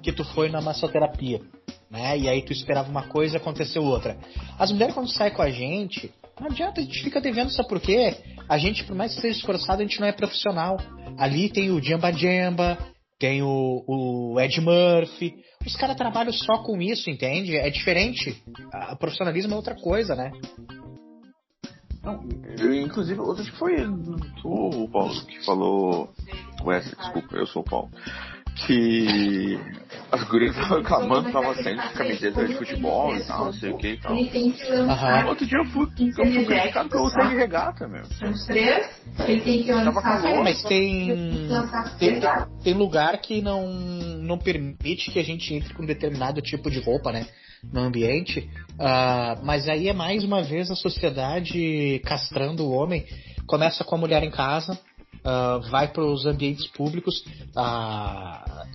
que 0.02 0.12
tu 0.12 0.24
foi 0.34 0.50
na 0.50 0.60
massoterapia, 0.60 1.40
né, 1.88 2.18
e 2.18 2.28
aí 2.28 2.42
tu 2.42 2.52
esperava 2.52 2.90
uma 2.90 3.04
coisa 3.04 3.36
e 3.36 3.38
aconteceu 3.38 3.84
outra. 3.84 4.18
As 4.58 4.72
mulheres 4.72 4.96
quando 4.96 5.08
saem 5.12 5.36
com 5.36 5.44
a 5.44 5.52
gente, 5.52 6.12
não 6.40 6.48
adianta, 6.48 6.82
a 6.82 6.84
gente 6.84 7.04
fica 7.04 7.22
devendo, 7.22 7.52
sabe 7.52 7.70
por 7.70 7.80
quê? 7.80 8.18
A 8.50 8.58
gente, 8.58 8.84
por 8.86 8.96
mais 8.96 9.14
que 9.14 9.22
seja 9.22 9.38
esforçado, 9.38 9.84
a 9.84 9.86
gente 9.86 10.00
não 10.00 10.08
é 10.08 10.12
profissional. 10.12 10.78
Ali 11.20 11.50
tem 11.50 11.70
o 11.70 11.82
Jamba 11.82 12.12
Jamba, 12.12 12.78
tem 13.20 13.44
o, 13.44 13.84
o 13.88 14.40
Ed 14.42 14.60
Murphy. 14.62 15.36
Os 15.66 15.76
caras 15.76 15.96
trabalham 15.96 16.34
só 16.34 16.58
com 16.64 16.82
isso, 16.82 17.10
entende? 17.10 17.56
É 17.56 17.70
diferente. 17.70 18.36
O 18.92 18.98
profissionalismo 18.98 19.54
é 19.54 19.56
outra 19.56 19.76
coisa, 19.76 20.16
né? 20.16 20.32
Não, 22.06 22.24
eu, 22.60 22.74
inclusive, 22.74 23.20
outro 23.20 23.44
que 23.44 23.52
foi 23.52 23.78
tu, 24.42 24.88
Paulo, 24.92 25.26
que 25.26 25.44
falou. 25.44 26.14
Wesley, 26.64 26.96
desculpa, 26.96 27.36
eu 27.36 27.48
sou 27.48 27.62
o 27.64 27.66
Paulo 27.66 27.90
que 28.56 29.60
as 30.12 30.24
gurias 30.24 30.56
estavam 30.56 30.78
reclamando, 30.78 31.28
estavam 31.28 31.56
saindo 31.56 31.82
de 31.82 31.94
camiseta 31.94 32.48
de 32.48 32.56
futebol 32.56 33.16
e 33.16 33.24
tal, 33.24 33.46
não 33.46 33.54
sei 33.54 33.72
o 33.72 33.78
que 33.78 33.88
e 33.90 33.98
tal. 33.98 34.14
Uhum. 34.14 35.28
Outro 35.28 35.46
dia 35.46 35.58
eu 35.58 35.66
fui, 35.66 35.86
eu 35.86 36.14
fui 36.14 36.46
criticado 36.46 36.90
que 36.90 36.96
eu 36.96 37.02
usei 37.02 37.28
de 37.28 37.36
regata, 37.36 37.88
meu. 37.88 38.02
Os 38.02 38.46
três, 38.46 38.88
ele 39.28 39.42
tem 39.42 39.64
que 39.64 39.74
Tava 39.74 40.02
calor, 40.02 40.44
mas 40.44 40.64
tem, 40.64 41.48
tem, 42.00 42.22
tem 42.64 42.74
lugar 42.74 43.20
que 43.20 43.42
não, 43.42 43.68
não 43.68 44.38
permite 44.38 45.12
que 45.12 45.20
a 45.20 45.24
gente 45.24 45.54
entre 45.54 45.74
com 45.74 45.86
determinado 45.86 46.42
tipo 46.42 46.72
de 46.72 46.80
roupa, 46.80 47.12
né? 47.12 47.28
No 47.74 47.82
ambiente, 47.82 48.48
uh, 48.74 49.44
mas 49.44 49.68
aí 49.68 49.90
é 49.90 49.94
mais 49.94 50.24
uma 50.24 50.44
vez 50.44 50.70
a 50.70 50.76
sociedade 50.76 52.00
castrando 52.06 52.64
o 52.64 52.72
homem. 52.72 53.06
Começa 53.48 53.84
com 53.84 53.96
a 53.96 53.98
mulher 53.98 54.24
em 54.24 54.30
casa, 54.30 54.80
uh, 55.24 55.62
vai 55.70 55.88
para 55.88 56.04
os 56.04 56.26
ambientes 56.26 56.68
públicos, 56.68 57.24
a, 57.56 58.66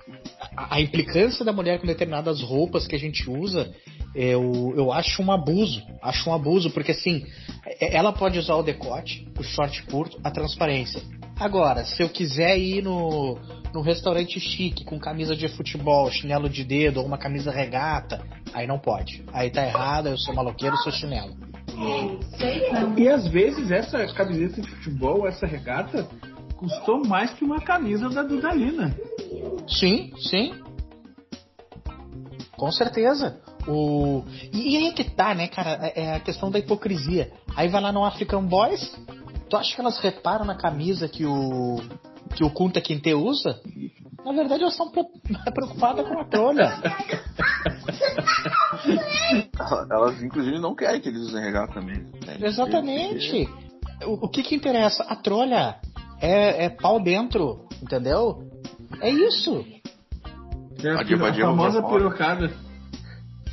a, 0.57 0.81
implicância 0.81 1.45
da 1.45 1.53
mulher 1.53 1.81
com 1.81 1.87
determinadas 1.87 2.41
roupas 2.41 2.87
que 2.87 2.95
a 2.95 2.99
gente 2.99 3.29
usa, 3.29 3.73
eu, 4.15 4.75
eu 4.77 4.93
acho 4.93 5.23
um 5.23 5.31
abuso. 5.31 5.83
Acho 6.03 6.31
um 6.31 6.35
abuso, 6.35 6.71
porque 6.71 6.93
assim, 6.93 7.25
é, 7.81 7.97
ela 7.97 8.13
pode 8.13 8.39
usar 8.39 8.55
o 8.57 8.63
decote, 8.63 9.27
o 9.39 9.43
short 9.43 9.83
curto, 9.85 10.19
a 10.25 10.31
transparência. 10.31 11.01
Agora, 11.39 11.85
se 11.85 12.03
eu 12.03 12.09
quiser 12.09 12.59
ir 12.59 12.83
no, 12.83 13.39
no 13.73 13.81
restaurante 13.81 14.39
chique 14.39 14.85
com 14.85 14.99
camisa 14.99 15.35
de 15.35 15.49
futebol, 15.49 16.11
chinelo 16.11 16.49
de 16.49 16.65
dedo 16.65 17.01
ou 17.01 17.07
uma 17.07 17.17
camisa 17.17 17.51
regata, 17.51 18.23
aí 18.53 18.67
não 18.67 18.79
pode. 18.79 19.25
Aí 19.33 19.51
tá 19.51 19.65
errado, 19.65 20.09
eu 20.09 20.19
sou 20.19 20.35
maloqueiro, 20.35 20.77
sou 20.79 20.93
chinelo. 20.93 21.35
E 22.99 23.09
às 23.09 23.27
vezes 23.29 23.71
essa 23.71 24.07
camiseta 24.09 24.61
de 24.61 24.69
futebol, 24.69 25.27
essa 25.27 25.47
regata, 25.47 26.07
custou 26.61 27.03
mais 27.07 27.33
que 27.33 27.43
uma 27.43 27.61
camisa 27.61 28.11
da 28.11 28.23
Dudalina. 28.23 28.95
Sim, 29.67 30.13
sim. 30.19 30.55
Com 32.53 32.71
certeza. 32.71 33.41
O... 33.67 34.23
E, 34.53 34.75
e 34.75 34.77
aí 34.77 34.87
é 34.89 34.93
que 34.93 35.05
tá, 35.05 35.35
né, 35.35 35.49
cara? 35.49 35.79
É, 35.83 36.03
é 36.03 36.17
a 36.17 36.21
questão 36.21 36.51
da 36.51 36.59
hipocrisia. 36.59 37.33
Aí 37.57 37.69
vai 37.69 37.81
lá 37.81 37.91
no 37.91 38.05
African 38.05 38.45
Boys, 38.45 38.95
tu 39.49 39.57
acha 39.57 39.75
que 39.75 39.81
elas 39.81 39.99
reparam 39.99 40.45
na 40.45 40.55
camisa 40.55 41.09
que 41.09 41.25
o 41.25 41.81
que 42.37 42.45
o 42.45 42.51
Kunta 42.51 42.81
Kinte 42.81 43.13
usa? 43.15 43.59
Na 44.25 44.33
verdade, 44.33 44.63
elas 44.63 44.75
estão 44.75 44.93
preocupadas 45.53 46.07
com 46.07 46.21
a 46.21 46.25
trolha. 46.25 46.71
elas, 49.91 50.23
inclusive, 50.23 50.59
não 50.59 50.75
querem 50.75 51.01
que 51.01 51.09
eles 51.09 51.23
usem 51.23 51.43
regata 51.43 51.73
também. 51.73 52.07
Né? 52.27 52.37
Exatamente. 52.43 53.49
O, 54.05 54.27
o 54.27 54.29
que 54.29 54.43
que 54.43 54.55
interessa? 54.55 55.03
A 55.05 55.17
trolha 55.17 55.77
é, 56.21 56.67
é 56.67 56.69
pau 56.69 57.01
dentro, 57.03 57.67
entendeu? 57.83 58.49
É 59.01 59.11
isso. 59.11 59.65
É 60.83 60.91
a, 60.91 60.99
a, 60.99 61.29
a 61.31 61.35
famosa 61.35 61.83
pirocada. 61.83 62.53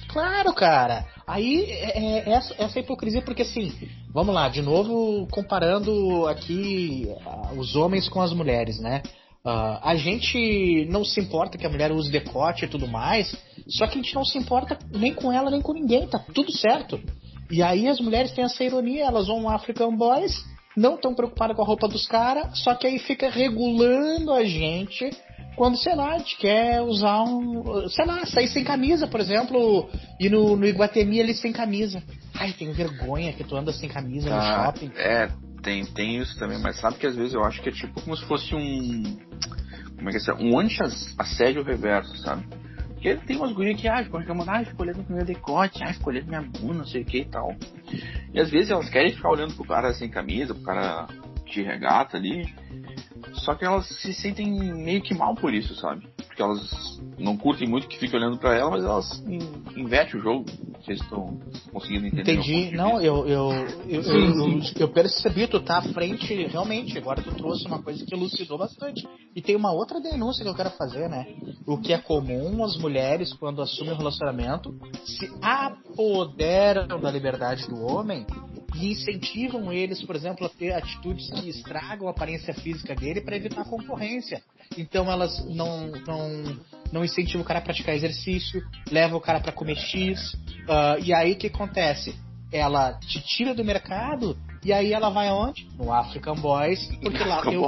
Claro, 0.09 0.53
cara. 0.53 1.05
Aí 1.27 1.65
é, 1.69 1.99
é 1.99 2.29
essa, 2.29 2.55
essa 2.57 2.79
hipocrisia, 2.79 3.21
porque 3.21 3.41
assim, 3.41 3.73
vamos 4.13 4.33
lá, 4.33 4.47
de 4.47 4.61
novo 4.61 5.27
comparando 5.29 6.25
aqui 6.27 7.07
uh, 7.25 7.59
os 7.59 7.75
homens 7.75 8.07
com 8.07 8.21
as 8.21 8.31
mulheres, 8.31 8.79
né? 8.79 9.03
Uh, 9.45 9.79
a 9.81 9.95
gente 9.95 10.85
não 10.89 11.05
se 11.05 11.19
importa 11.19 11.57
que 11.57 11.65
a 11.65 11.69
mulher 11.69 11.91
use 11.91 12.11
decote 12.11 12.65
e 12.65 12.67
tudo 12.67 12.87
mais, 12.87 13.35
só 13.67 13.87
que 13.87 13.99
a 13.99 14.01
gente 14.01 14.15
não 14.15 14.25
se 14.25 14.37
importa 14.37 14.77
nem 14.91 15.13
com 15.13 15.31
ela 15.31 15.51
nem 15.51 15.61
com 15.61 15.73
ninguém, 15.73 16.07
tá 16.07 16.19
tudo 16.33 16.51
certo. 16.51 16.99
E 17.51 17.61
aí 17.61 17.87
as 17.87 17.99
mulheres 17.99 18.31
têm 18.31 18.43
essa 18.43 18.63
ironia, 18.63 19.05
elas 19.05 19.27
vão 19.27 19.49
African 19.49 19.95
Boys 19.95 20.43
não 20.77 20.95
tão 20.95 21.15
preocupada 21.15 21.55
com 21.55 21.63
a 21.63 21.65
roupa 21.65 21.87
dos 21.87 22.05
caras, 22.05 22.59
só 22.59 22.75
que 22.75 22.85
aí 22.85 22.99
fica 22.99 23.29
regulando 23.29 24.31
a 24.31 24.43
gente 24.45 25.09
quando, 25.55 25.75
sei 25.75 25.95
lá, 25.95 26.13
a 26.13 26.17
gente 26.19 26.37
quer 26.37 26.81
usar 26.83 27.23
um. 27.23 27.89
Sei 27.89 28.05
lá, 28.05 28.23
sair 28.27 28.47
sem 28.47 28.63
camisa, 28.63 29.07
por 29.07 29.19
exemplo, 29.19 29.89
e 30.19 30.29
no, 30.29 30.55
no 30.55 30.67
Iguatemi 30.67 31.19
ali 31.19 31.33
sem 31.33 31.51
camisa. 31.51 32.03
Ai, 32.35 32.53
tenho 32.53 32.71
vergonha 32.73 33.33
que 33.33 33.43
tu 33.43 33.57
anda 33.57 33.73
sem 33.73 33.89
camisa 33.89 34.29
ah, 34.31 34.35
no 34.37 34.65
shopping. 34.65 34.91
É, 34.95 35.29
tem, 35.63 35.83
tem 35.83 36.17
isso 36.17 36.37
também, 36.37 36.59
mas 36.59 36.79
sabe 36.79 36.97
que 36.97 37.07
às 37.07 37.15
vezes 37.15 37.33
eu 37.33 37.43
acho 37.43 37.59
que 37.63 37.69
é 37.69 37.71
tipo 37.71 37.99
como 37.99 38.15
se 38.15 38.23
fosse 38.25 38.53
um. 38.53 39.17
Como 39.95 40.09
é 40.09 40.11
que 40.11 40.29
é? 40.29 40.33
Um 40.35 40.59
anti-assédio 40.59 41.63
reverso, 41.63 42.15
sabe? 42.17 42.45
Porque 43.15 43.27
tem 43.27 43.37
umas 43.37 43.53
gurias 43.53 43.79
que, 43.79 43.87
ah, 43.87 44.03
ficam 44.03 44.19
reclamando, 44.19 44.51
ah, 44.51 44.63
pro 44.75 45.15
meu 45.15 45.25
decote, 45.25 45.83
ah, 45.83 45.93
ficou 45.93 46.11
olhando 46.11 46.27
minha 46.27 46.41
bunda, 46.41 46.73
não 46.73 46.85
sei 46.85 47.01
o 47.01 47.05
que 47.05 47.19
e 47.19 47.25
tal. 47.25 47.55
E 48.33 48.39
às 48.39 48.49
vezes 48.49 48.69
elas 48.69 48.89
querem 48.89 49.13
ficar 49.13 49.29
olhando 49.29 49.53
pro 49.53 49.65
cara 49.65 49.93
sem 49.93 50.09
camisa, 50.09 50.53
pro 50.53 50.63
cara 50.63 51.07
de 51.51 51.61
regata 51.61 52.17
ali. 52.17 52.53
Só 53.33 53.55
que 53.55 53.65
elas 53.65 53.87
se 53.87 54.13
sentem 54.13 54.47
meio 54.73 55.01
que 55.01 55.13
mal 55.13 55.35
por 55.35 55.53
isso, 55.53 55.75
sabe? 55.75 56.07
Porque 56.17 56.41
elas 56.41 56.99
não 57.17 57.35
curtem 57.35 57.67
muito 57.67 57.87
que 57.87 57.97
fique 57.97 58.15
olhando 58.15 58.37
para 58.37 58.55
ela, 58.55 58.69
mas 58.71 58.83
elas 58.83 59.23
invertem 59.75 60.19
o 60.19 60.23
jogo. 60.23 60.45
Vocês 60.79 61.01
estão 61.01 61.39
conseguindo 61.71 62.07
entender? 62.07 62.33
Entendi. 62.33 62.75
Não, 62.75 63.01
eu 63.01 63.27
eu, 63.27 63.51
eu, 63.87 64.01
eu, 64.01 64.61
eu, 64.79 64.87
percebi, 64.89 65.47
tu 65.47 65.59
tá 65.59 65.79
à 65.79 65.81
frente, 65.81 66.33
realmente. 66.45 66.97
Agora 66.97 67.21
tu 67.21 67.33
trouxe 67.35 67.65
uma 67.65 67.81
coisa 67.81 68.05
que 68.05 68.13
elucidou 68.13 68.57
bastante. 68.57 69.07
E 69.35 69.41
tem 69.41 69.55
uma 69.55 69.71
outra 69.71 69.99
denúncia 69.99 70.43
que 70.43 70.49
eu 70.49 70.55
quero 70.55 70.69
fazer, 70.71 71.09
né? 71.09 71.25
O 71.65 71.77
que 71.77 71.93
é 71.93 71.97
comum 71.97 72.63
as 72.63 72.77
mulheres, 72.77 73.33
quando 73.33 73.61
assumem 73.61 73.93
um 73.93 73.97
relacionamento, 73.97 74.73
se 75.03 75.29
apoderam 75.41 76.99
da 76.99 77.11
liberdade 77.11 77.67
do 77.67 77.85
homem 77.85 78.25
e 78.79 78.91
incentivam 78.91 79.73
eles, 79.73 80.01
por 80.03 80.15
exemplo, 80.15 80.45
a 80.45 80.49
ter 80.49 80.71
atitudes 80.73 81.29
que 81.31 81.49
estragam 81.49 82.07
a 82.07 82.11
aparência 82.11 82.53
física 82.53 82.95
dele 82.95 83.21
para 83.21 83.35
evitar 83.35 83.65
concorrência. 83.65 84.41
Então 84.77 85.11
elas 85.11 85.43
não, 85.45 85.91
não, 86.05 86.59
não 86.91 87.03
incentivam 87.03 87.41
o 87.41 87.45
cara 87.45 87.59
a 87.59 87.61
praticar 87.61 87.95
exercício, 87.95 88.61
levam 88.91 89.17
o 89.17 89.21
cara 89.21 89.39
para 89.39 89.51
comer 89.51 89.77
X, 89.77 90.33
uh, 90.33 91.03
e 91.03 91.13
aí 91.13 91.33
o 91.33 91.37
que 91.37 91.47
acontece? 91.47 92.15
Ela 92.51 92.93
te 92.93 93.19
tira 93.21 93.53
do 93.53 93.65
mercado 93.65 94.37
e 94.63 94.71
aí 94.71 94.93
ela 94.93 95.09
vai 95.09 95.27
aonde? 95.27 95.67
No 95.77 95.91
African 95.91 96.35
Boys, 96.35 96.87
porque 97.01 97.23
lá 97.23 97.41
tem 97.41 97.57
o. 97.57 97.65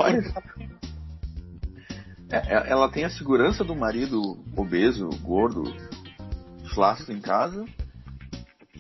É, 2.32 2.38
é, 2.38 2.70
ela 2.70 2.88
tem 2.90 3.06
a 3.06 3.10
segurança 3.10 3.64
do 3.64 3.76
marido 3.76 4.38
obeso, 4.56 5.10
gordo, 5.24 5.64
flácido 6.76 7.12
em 7.12 7.20
casa, 7.20 7.66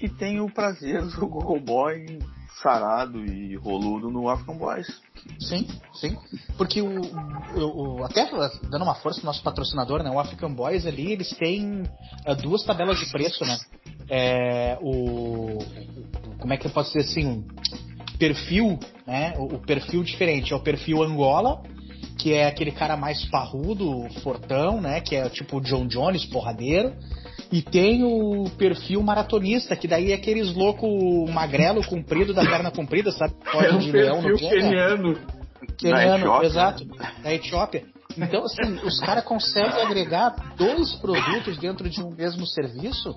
e 0.01 0.09
tem 0.09 0.39
o 0.39 0.49
prazer 0.49 1.01
do 1.05 1.27
Google 1.27 1.59
Boy 1.59 2.19
sarado 2.61 3.23
e 3.25 3.55
roludo 3.55 4.09
no 4.09 4.27
African 4.27 4.57
Boys. 4.57 4.87
Sim, 5.39 5.65
sim. 5.93 6.17
Porque 6.57 6.81
o, 6.81 7.01
o, 7.55 7.99
o- 7.99 8.03
até 8.03 8.29
dando 8.69 8.83
uma 8.83 8.95
força 8.95 9.19
pro 9.19 9.27
nosso 9.27 9.41
patrocinador, 9.43 10.03
né? 10.03 10.09
O 10.09 10.19
African 10.19 10.53
Boys 10.53 10.85
ali, 10.85 11.11
eles 11.13 11.29
têm 11.37 11.83
ah, 12.25 12.33
duas 12.33 12.63
tabelas 12.65 12.99
de 12.99 13.09
preço, 13.11 13.45
né? 13.45 13.57
É, 14.09 14.77
o 14.81 15.59
como 16.39 16.53
é 16.53 16.57
que 16.57 16.67
eu 16.67 16.71
posso 16.71 16.91
dizer 16.93 17.09
assim, 17.09 17.45
perfil, 18.17 18.79
né? 19.05 19.33
O, 19.37 19.55
o 19.55 19.59
perfil 19.59 20.03
diferente 20.03 20.51
é 20.51 20.55
o 20.55 20.59
perfil 20.61 21.03
Angola, 21.03 21.61
que 22.17 22.33
é 22.33 22.47
aquele 22.47 22.71
cara 22.71 22.97
mais 22.97 23.25
parrudo, 23.29 24.07
fortão, 24.21 24.81
né? 24.81 24.99
Que 25.01 25.15
é 25.15 25.29
tipo 25.29 25.57
o 25.57 25.61
John 25.61 25.87
Jones, 25.87 26.25
porradeiro. 26.25 26.93
E 27.51 27.61
tem 27.61 28.03
o 28.03 28.49
perfil 28.57 29.01
maratonista, 29.01 29.75
que 29.75 29.87
daí 29.87 30.11
é 30.11 30.15
aqueles 30.15 30.53
louco 30.53 30.87
magrelo, 31.31 31.85
comprido, 31.85 32.33
da 32.33 32.43
perna 32.43 32.71
comprida, 32.71 33.11
sabe? 33.11 33.33
É 33.49 33.51
Pode 33.51 33.75
um 33.75 33.79
de 33.79 33.91
leão 33.91 34.21
no 34.21 34.23
perfil 34.23 34.49
pé, 34.49 34.55
né? 34.55 34.61
keniano. 34.61 35.13
Da 35.59 35.75
Keniano, 35.77 36.25
Etiópia, 36.25 36.47
exato, 36.47 36.85
da 37.23 37.33
Etiópia. 37.33 37.85
Então, 38.17 38.43
assim, 38.43 38.79
os 38.85 38.99
caras 38.99 39.23
conseguem 39.23 39.81
agregar 39.81 40.55
dois 40.57 40.93
produtos 40.95 41.57
dentro 41.57 41.89
de 41.89 42.01
um 42.03 42.11
mesmo 42.11 42.45
serviço 42.45 43.13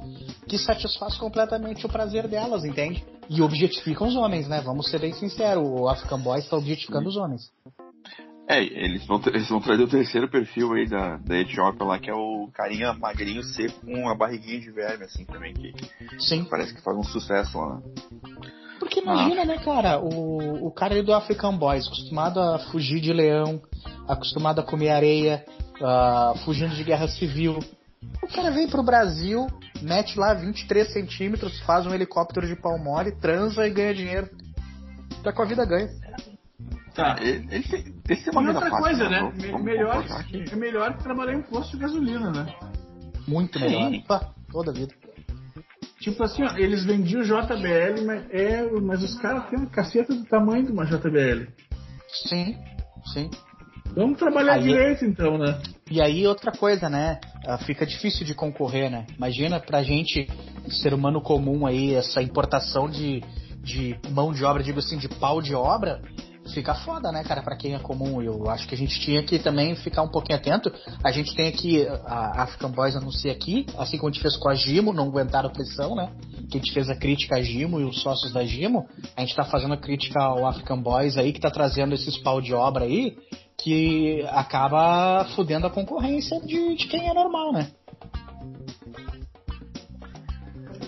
que 0.46 0.58
satisfaz 0.58 1.16
completamente 1.16 1.84
o 1.86 1.88
prazer 1.88 2.28
delas, 2.28 2.64
entende? 2.64 3.04
E 3.28 3.42
objetificam 3.42 4.06
os 4.06 4.14
homens, 4.14 4.48
né? 4.48 4.60
Vamos 4.60 4.88
ser 4.90 5.00
bem 5.00 5.12
sinceros, 5.12 5.66
o 5.66 5.88
African 5.88 6.20
Boy 6.20 6.38
está 6.38 6.56
objetificando 6.56 7.08
os 7.08 7.16
homens. 7.16 7.50
É, 8.52 8.62
eles 8.62 9.06
vão, 9.06 9.18
eles 9.28 9.48
vão 9.48 9.60
trazer 9.62 9.82
o 9.82 9.88
terceiro 9.88 10.28
perfil 10.28 10.74
aí 10.74 10.86
da, 10.86 11.16
da 11.16 11.38
Etiópia 11.38 11.86
lá, 11.86 11.98
que 11.98 12.10
é 12.10 12.14
o 12.14 12.50
carinha 12.52 12.92
magrinho 12.92 13.42
seco 13.42 13.80
com 13.80 14.06
a 14.10 14.14
barriguinha 14.14 14.60
de 14.60 14.70
verme, 14.70 15.06
assim, 15.06 15.24
também, 15.24 15.54
que 15.54 15.72
Sim. 16.18 16.44
parece 16.44 16.74
que 16.74 16.82
faz 16.82 16.94
um 16.94 17.02
sucesso 17.02 17.58
lá. 17.58 17.80
Porque 18.78 19.00
imagina, 19.00 19.46
né, 19.46 19.56
cara, 19.64 19.98
o, 20.00 20.66
o 20.66 20.70
cara 20.70 21.02
do 21.02 21.14
African 21.14 21.56
Boys, 21.56 21.86
acostumado 21.86 22.40
a 22.40 22.58
fugir 22.58 23.00
de 23.00 23.10
leão, 23.10 23.62
acostumado 24.06 24.60
a 24.60 24.64
comer 24.64 24.90
areia, 24.90 25.46
ah, 25.80 26.34
fugindo 26.44 26.74
de 26.74 26.84
guerra 26.84 27.08
civil. 27.08 27.58
O 28.22 28.28
cara 28.34 28.50
vem 28.50 28.68
pro 28.68 28.82
Brasil, 28.82 29.46
mete 29.80 30.18
lá 30.18 30.34
23 30.34 30.92
centímetros, 30.92 31.58
faz 31.60 31.86
um 31.86 31.94
helicóptero 31.94 32.46
de 32.46 32.56
pau 32.56 32.78
mole, 32.78 33.12
transa 33.12 33.66
e 33.66 33.70
ganha 33.70 33.94
dinheiro. 33.94 34.28
Tá 35.24 35.32
com 35.32 35.40
a 35.40 35.46
vida 35.46 35.64
ganha. 35.64 36.01
Tá. 36.94 37.16
Ele, 37.20 37.46
ele 37.50 37.62
tem, 37.64 37.80
ele 37.80 37.92
tem 38.04 38.16
E 38.26 38.30
uma 38.30 38.40
vida 38.42 38.52
outra 38.54 38.70
fácil, 38.70 38.84
coisa, 38.84 39.08
né? 39.08 39.18
Vamos- 39.20 39.34
Me- 39.42 39.50
vamos 39.50 39.64
melhor, 39.64 40.04
é 40.52 40.56
melhor 40.56 40.96
que 40.96 41.02
trabalhar 41.02 41.34
em 41.34 41.42
posto 41.42 41.72
de 41.76 41.82
gasolina, 41.82 42.30
né? 42.30 42.54
Muito 43.26 43.58
Sim. 43.58 43.64
melhor. 43.64 44.06
Pá, 44.06 44.30
toda 44.50 44.70
a 44.70 44.74
vida. 44.74 44.94
Tipo 46.00 46.24
assim, 46.24 46.42
ó, 46.42 46.56
eles 46.56 46.84
vendiam 46.84 47.22
JBL, 47.22 48.04
mas, 48.04 48.26
é, 48.30 48.68
mas 48.80 49.02
os 49.04 49.16
caras 49.20 49.48
têm 49.48 49.58
uma 49.60 49.70
caceta 49.70 50.12
do 50.14 50.24
tamanho 50.24 50.66
de 50.66 50.72
uma 50.72 50.84
JBL. 50.84 51.46
Sim, 52.28 52.56
sim. 53.14 53.30
Vamos 53.94 54.18
trabalhar 54.18 54.54
Aí- 54.54 54.62
direito 54.62 55.04
então, 55.04 55.38
né? 55.38 55.60
E 55.90 56.00
aí 56.00 56.26
outra 56.26 56.50
coisa, 56.50 56.88
né? 56.88 57.20
Ah, 57.46 57.58
Fica 57.58 57.86
difícil 57.86 58.24
de 58.26 58.34
concorrer, 58.34 58.90
né? 58.90 59.06
Imagina 59.16 59.60
pra 59.60 59.82
gente, 59.82 60.26
ser 60.68 60.92
humano 60.94 61.20
comum 61.20 61.66
aí, 61.66 61.94
essa 61.94 62.20
importação 62.22 62.88
de, 62.88 63.20
de 63.62 63.96
mão 64.10 64.32
de 64.32 64.44
obra, 64.44 64.62
digo 64.62 64.78
assim, 64.80 64.96
de 64.98 65.08
pau 65.08 65.40
de 65.42 65.54
obra, 65.54 66.00
fica 66.52 66.74
foda, 66.74 67.12
né, 67.12 67.22
cara, 67.24 67.42
pra 67.42 67.56
quem 67.56 67.74
é 67.74 67.78
comum. 67.78 68.20
Eu 68.22 68.48
acho 68.50 68.66
que 68.66 68.74
a 68.74 68.78
gente 68.78 68.98
tinha 69.00 69.22
que 69.22 69.38
também 69.38 69.74
ficar 69.76 70.02
um 70.02 70.08
pouquinho 70.08 70.38
atento. 70.38 70.72
A 71.02 71.10
gente 71.12 71.34
tem 71.34 71.48
aqui, 71.48 71.86
a 72.06 72.42
African 72.42 72.70
Boys 72.70 72.96
anuncia 72.96 73.32
aqui, 73.32 73.66
assim 73.76 73.96
como 73.96 74.10
a 74.10 74.12
gente 74.12 74.22
fez 74.22 74.36
com 74.36 74.48
a 74.48 74.54
Gimo, 74.54 74.92
não 74.92 75.08
aguentaram 75.08 75.50
pressão, 75.50 75.94
né? 75.94 76.10
Que 76.50 76.58
a 76.58 76.60
gente 76.60 76.72
fez 76.72 76.88
a 76.90 76.96
crítica 76.96 77.36
à 77.36 77.42
Gimo 77.42 77.80
e 77.80 77.84
os 77.84 78.00
sócios 78.02 78.32
da 78.32 78.44
Gimo. 78.44 78.86
A 79.16 79.20
gente 79.20 79.34
tá 79.34 79.44
fazendo 79.44 79.74
a 79.74 79.78
crítica 79.78 80.20
ao 80.20 80.46
African 80.46 80.80
Boys 80.80 81.16
aí, 81.16 81.32
que 81.32 81.40
tá 81.40 81.50
trazendo 81.50 81.94
esses 81.94 82.18
pau 82.18 82.40
de 82.40 82.52
obra 82.52 82.84
aí, 82.84 83.16
que 83.58 84.24
acaba 84.30 85.24
fudendo 85.36 85.66
a 85.66 85.70
concorrência 85.70 86.40
de, 86.40 86.74
de 86.74 86.86
quem 86.88 87.08
é 87.08 87.14
normal, 87.14 87.52
né? 87.52 87.70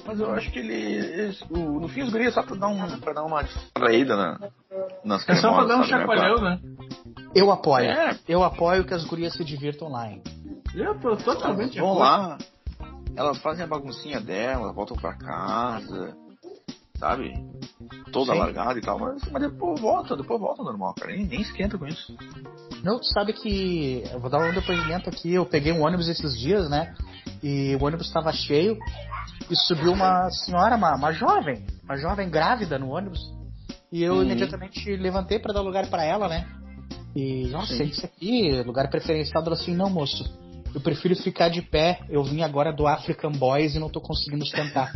Mas 0.07 0.21
eu 0.21 0.31
acho 0.33 0.51
que 0.51 0.59
ele. 0.59 1.35
o- 1.51 1.81
no 1.81 1.89
fim, 1.89 2.03
os 2.03 2.11
guris 2.11 2.29
é 2.29 2.31
só 2.33 2.43
pra 2.43 2.57
dar, 2.57 2.69
um, 2.69 2.99
pra 3.01 3.13
dar 3.13 3.25
uma 3.25 3.43
distraída 3.43 4.17
na, 4.17 4.39
nas 5.05 5.29
É 5.29 5.37
só 5.37 5.53
pra 5.55 5.65
dar 5.65 5.77
um 5.77 5.81
né? 5.81 5.87
chacoalhão, 5.87 6.41
né? 6.41 6.61
Eu 7.35 7.51
apoio. 7.51 7.87
É. 7.87 8.19
Eu 8.29 8.43
apoio 8.45 8.85
que 8.85 8.95
as 8.95 9.05
gurias 9.05 9.33
se 9.35 9.45
divirtam 9.45 9.89
lá, 9.89 10.09
hein? 10.11 10.23
Eu 10.75 10.99
tô 11.01 11.17
totalmente 11.17 11.73
de 11.73 11.81
Vão 11.81 11.95
lá, 11.95 12.37
elas 13.17 13.39
fazem 13.39 13.65
a 13.65 13.67
baguncinha 13.67 14.21
delas, 14.21 14.75
voltam 14.75 14.97
pra 14.97 15.15
casa, 15.15 16.17
sabe? 16.99 17.33
Toda 18.13 18.33
Sim. 18.33 18.39
largada 18.39 18.79
e 18.79 18.83
tal, 18.83 18.99
mas, 18.99 19.23
mas 19.31 19.43
depois 19.43 19.81
volta, 19.81 20.17
depois 20.17 20.41
volta 20.41 20.63
ao 20.63 20.67
normal, 20.67 20.95
cara. 20.95 21.13
Nem, 21.13 21.27
nem 21.27 21.41
esquenta 21.41 21.77
com 21.79 21.87
isso. 21.87 22.17
Não, 22.83 22.99
tu 22.99 23.07
sabe 23.07 23.33
que. 23.33 24.05
Eu 24.13 24.21
vou 24.21 24.29
dar 24.31 24.39
um 24.39 24.53
depoimento 24.53 25.09
aqui. 25.09 25.33
Eu 25.35 25.47
peguei 25.47 25.73
um 25.73 25.83
ônibus 25.83 26.09
esses 26.09 26.39
dias, 26.39 26.69
né? 26.69 26.95
E 27.43 27.77
o 27.81 27.85
ônibus 27.85 28.07
estava 28.07 28.33
cheio. 28.33 28.77
E 29.51 29.57
subiu 29.57 29.93
uma 29.93 30.31
senhora, 30.31 30.77
uma, 30.77 30.97
uma 30.97 31.13
jovem, 31.13 31.65
uma 31.85 31.97
jovem 31.97 32.31
grávida 32.31 32.79
no 32.79 32.91
ônibus. 32.91 33.21
E 33.93 34.03
eu 34.03 34.15
Uhum. 34.15 34.23
imediatamente 34.23 34.97
levantei 34.97 35.39
para 35.39 35.53
dar 35.53 35.61
lugar 35.61 35.87
para 35.89 36.05
ela, 36.05 36.29
né? 36.29 36.47
E, 37.15 37.47
nossa, 37.49 37.75
Sim. 37.75 37.85
isso 37.85 38.05
aqui, 38.05 38.51
lugar 38.63 38.89
preferencial. 38.91 39.45
Ela 39.45 39.55
assim: 39.55 39.75
não, 39.75 39.89
moço, 39.89 40.25
eu 40.75 40.81
prefiro 40.81 41.15
ficar 41.15 41.49
de 41.49 41.63
pé. 41.63 42.01
Eu 42.09 42.25
vim 42.25 42.43
agora 42.43 42.73
do 42.73 42.87
African 42.87 43.31
Boys 43.33 43.75
e 43.75 43.79
não 43.79 43.89
tô 43.89 44.01
conseguindo 44.01 44.45
sentar. 44.47 44.93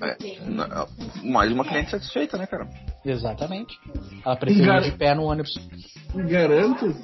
É, 0.00 0.16
mais 1.22 1.52
uma 1.52 1.64
cliente 1.64 1.90
satisfeita, 1.92 2.36
né, 2.36 2.46
cara? 2.46 2.68
Exatamente. 3.04 3.78
Ela 4.24 4.36
preferiu 4.36 4.80
de 4.80 4.92
pé 4.92 5.14
no 5.14 5.22
ônibus. 5.24 5.54
Me 6.12 6.24
garanto 6.24 6.94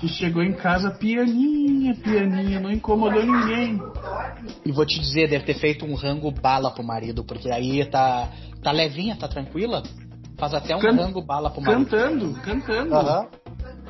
que 0.00 0.08
chegou 0.08 0.42
em 0.42 0.52
casa 0.52 0.90
pianinha, 0.90 1.94
pianinha, 1.94 2.58
não 2.60 2.70
incomodou 2.70 3.24
ninguém. 3.24 3.80
E 4.64 4.72
vou 4.72 4.84
te 4.84 4.98
dizer, 4.98 5.28
deve 5.28 5.44
ter 5.44 5.54
feito 5.54 5.84
um 5.84 5.94
rango 5.94 6.30
bala 6.30 6.70
pro 6.70 6.82
marido, 6.84 7.24
porque 7.24 7.50
aí 7.50 7.84
tá, 7.86 8.28
tá 8.62 8.72
levinha, 8.72 9.16
tá 9.16 9.28
tranquila. 9.28 9.82
Faz 10.38 10.54
até 10.54 10.74
um 10.74 10.80
Can- 10.80 10.96
rango 10.96 11.22
bala 11.24 11.50
pro 11.50 11.60
marido. 11.62 11.84
Cantando, 11.88 12.32
cantando. 12.40 12.94
Aham. 12.94 13.28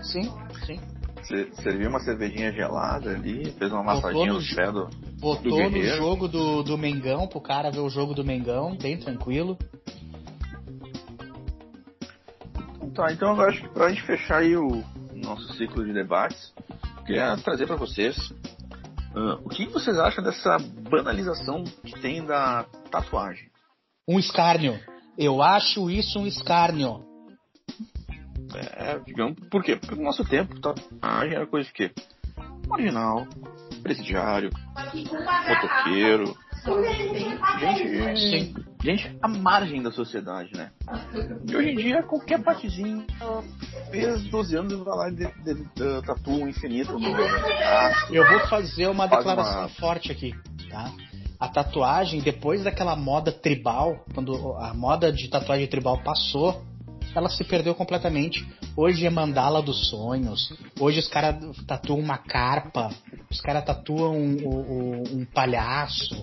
Sim, 0.02 0.30
sim. 0.66 0.78
Você 1.22 1.48
serviu 1.62 1.88
uma 1.88 2.00
cervejinha 2.00 2.52
gelada 2.52 3.10
ali, 3.10 3.50
fez 3.52 3.72
uma 3.72 3.82
massadinha 3.84 4.32
no 4.32 4.40
no 4.40 4.54
pé 4.56 4.72
do. 4.72 4.88
Botou 5.20 5.56
Do 5.56 5.70
no 5.70 5.82
jogo 5.84 6.26
do, 6.28 6.62
do 6.64 6.76
Mengão, 6.76 7.28
pro 7.28 7.40
cara 7.40 7.70
ver 7.70 7.78
o 7.78 7.88
jogo 7.88 8.12
do 8.12 8.24
Mengão, 8.24 8.76
bem 8.76 8.98
tranquilo. 8.98 9.56
Tá, 12.94 13.10
então 13.12 13.34
eu 13.36 13.42
acho 13.48 13.62
que 13.62 13.68
pra 13.68 13.88
gente 13.88 14.02
fechar 14.02 14.38
aí 14.40 14.56
o 14.56 14.82
nosso 15.22 15.52
ciclo 15.54 15.84
de 15.84 15.92
debates, 15.92 16.52
queria 17.06 17.36
trazer 17.36 17.66
pra 17.66 17.76
vocês 17.76 18.16
ah, 19.14 19.38
o 19.44 19.48
que 19.48 19.66
vocês 19.66 19.98
acham 19.98 20.22
dessa 20.22 20.56
banalização 20.90 21.64
que 21.64 22.00
tem 22.00 22.24
da 22.24 22.64
tatuagem. 22.90 23.50
Um 24.08 24.18
escárnio. 24.18 24.78
Eu 25.16 25.42
acho 25.42 25.90
isso 25.90 26.18
um 26.18 26.26
escárnio. 26.26 27.04
É, 28.54 28.98
digamos, 28.98 29.38
por 29.48 29.62
quê? 29.62 29.76
Porque 29.76 29.94
no 29.94 30.02
nosso 30.02 30.24
tempo, 30.24 30.60
tatuagem 30.60 31.34
era 31.34 31.46
coisa 31.46 31.66
de 31.66 31.72
quê? 31.72 31.92
Marginal, 32.66 33.26
presidiário, 33.82 34.50
motoqueiro, 35.48 36.36
gente, 37.58 38.20
Sim. 38.20 38.54
Gente 38.82 39.16
à 39.22 39.28
margem 39.28 39.82
da 39.82 39.90
sociedade, 39.92 40.50
né? 40.54 40.70
E 41.48 41.56
hoje 41.56 41.70
em 41.70 41.76
dia, 41.76 42.02
qualquer 42.02 42.42
partezinha 42.42 43.04
fez 43.90 44.22
12 44.24 44.56
anos 44.56 44.72
e 44.72 44.76
vai 44.76 44.96
lá 44.96 45.08
e 45.08 45.14
de, 45.14 45.26
de, 45.44 45.54
de, 45.64 46.02
tatua 46.06 46.34
um 46.34 46.48
infinito 46.48 46.98
no 46.98 47.12
braço. 47.12 48.12
Eu 48.14 48.26
vou 48.28 48.40
fazer 48.48 48.88
uma 48.88 49.08
Faz 49.08 49.18
declaração 49.24 49.60
uma- 49.60 49.68
forte 49.68 50.10
aqui, 50.10 50.32
tá? 50.68 50.90
A 51.38 51.48
tatuagem, 51.48 52.20
depois 52.20 52.62
daquela 52.62 52.94
moda 52.94 53.32
tribal, 53.32 54.04
quando 54.14 54.54
a 54.58 54.72
moda 54.74 55.12
de 55.12 55.28
tatuagem 55.28 55.66
tribal 55.66 55.98
passou, 56.02 56.62
ela 57.14 57.28
se 57.28 57.44
perdeu 57.44 57.74
completamente. 57.74 58.46
Hoje 58.76 59.04
é 59.06 59.10
mandala 59.10 59.60
dos 59.60 59.90
sonhos. 59.90 60.52
Hoje 60.80 61.00
os 61.00 61.08
caras 61.08 61.36
tatuam 61.66 61.98
uma 61.98 62.16
carpa. 62.16 62.90
Os 63.32 63.40
caras 63.40 63.64
tatuam 63.64 64.14
um, 64.14 64.36
um- 64.46 65.02
um 65.20 65.24
palhaço. 65.24 66.14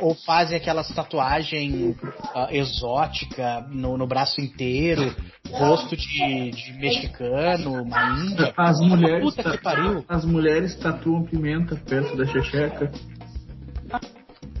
Ou, 0.00 0.08
ou 0.10 0.14
fazem 0.14 0.56
aquelas 0.56 0.88
tatuagens 0.88 1.96
ah, 2.34 2.48
exótica 2.50 3.66
no, 3.70 3.96
no 3.98 4.06
braço 4.06 4.40
inteiro. 4.40 5.14
Rosto 5.50 5.96
de, 5.96 6.50
de 6.50 6.72
mexicano, 6.78 7.82
uma 7.82 8.20
índia. 8.20 8.54
As 8.56 8.80
mulheres, 8.80 9.34
Puta 9.34 9.50
que 9.50 9.58
pariu. 9.58 10.04
as 10.08 10.24
mulheres 10.24 10.74
tatuam 10.76 11.24
pimenta 11.24 11.76
perto 11.76 12.16
da 12.16 12.24
checheca. 12.24 12.90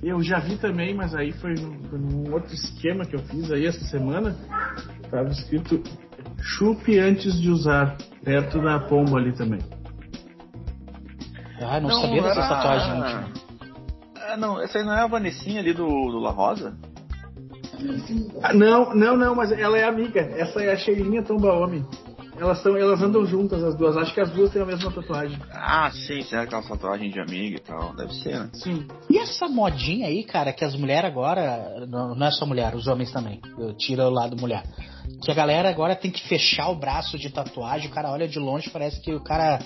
Eu 0.02 0.20
já 0.22 0.40
vi 0.40 0.56
também, 0.56 0.94
mas 0.94 1.14
aí 1.14 1.30
foi 1.32 1.54
num, 1.54 1.78
foi 1.88 1.98
num 1.98 2.32
outro 2.32 2.52
esquema 2.52 3.04
que 3.04 3.14
eu 3.14 3.20
fiz 3.20 3.50
aí 3.52 3.66
essa 3.66 3.84
semana. 3.84 4.36
Tava 5.10 5.28
escrito 5.30 5.80
chupe 6.42 6.98
antes 6.98 7.40
de 7.40 7.48
usar, 7.50 7.96
perto 8.24 8.60
da 8.60 8.80
pomba 8.80 9.18
ali 9.18 9.32
também. 9.32 9.60
Ah, 11.64 11.80
não, 11.80 11.90
sabia 12.00 12.22
dessa 12.22 12.40
era- 12.40 12.48
tatuagem 12.48 12.98
íntima. 12.98 13.24
É, 14.28 14.36
não, 14.36 14.60
essa 14.62 14.78
aí 14.78 14.84
não 14.84 14.92
é 14.92 15.00
a 15.02 15.06
Vanessinha 15.06 15.60
ali 15.60 15.72
do, 15.72 15.86
do 15.86 16.18
La 16.18 16.30
Rosa? 16.30 16.74
Ah, 18.42 18.52
não, 18.52 18.94
não, 18.94 19.16
não, 19.16 19.34
mas 19.34 19.50
ela 19.52 19.76
é 19.76 19.84
amiga. 19.84 20.20
Essa 20.20 20.62
é 20.62 20.72
a 20.72 20.76
Sheilinha 20.76 21.22
Tombaomi. 21.22 21.84
Elas, 22.42 22.60
são, 22.60 22.76
elas 22.76 23.00
andam 23.00 23.24
juntas, 23.24 23.62
as 23.62 23.76
duas. 23.76 23.96
Acho 23.96 24.12
que 24.12 24.20
as 24.20 24.28
duas 24.32 24.50
têm 24.50 24.62
a 24.62 24.66
mesma 24.66 24.90
tatuagem. 24.90 25.38
Ah, 25.52 25.88
sim, 25.92 26.22
será 26.22 26.42
aquela 26.42 26.60
tatuagem 26.62 27.08
de 27.08 27.20
amiga 27.20 27.56
e 27.56 27.60
tal? 27.60 27.94
Deve 27.94 28.12
ser, 28.14 28.36
né? 28.36 28.50
Sim. 28.54 28.84
E 29.08 29.16
essa 29.16 29.46
modinha 29.48 30.08
aí, 30.08 30.24
cara, 30.24 30.52
que 30.52 30.64
as 30.64 30.74
mulheres 30.74 31.08
agora. 31.08 31.86
Não, 31.86 32.16
não 32.16 32.26
é 32.26 32.32
só 32.32 32.44
mulher, 32.44 32.74
os 32.74 32.88
homens 32.88 33.12
também. 33.12 33.40
Eu 33.56 33.72
tiro 33.76 34.02
o 34.02 34.10
lado 34.10 34.36
mulher. 34.36 34.64
Que 35.22 35.30
a 35.30 35.34
galera 35.34 35.70
agora 35.70 35.94
tem 35.94 36.10
que 36.10 36.26
fechar 36.26 36.68
o 36.70 36.74
braço 36.74 37.16
de 37.16 37.30
tatuagem. 37.30 37.88
O 37.88 37.94
cara 37.94 38.10
olha 38.10 38.26
de 38.26 38.40
longe, 38.40 38.68
parece 38.70 39.00
que 39.00 39.14
o 39.14 39.20
cara 39.22 39.60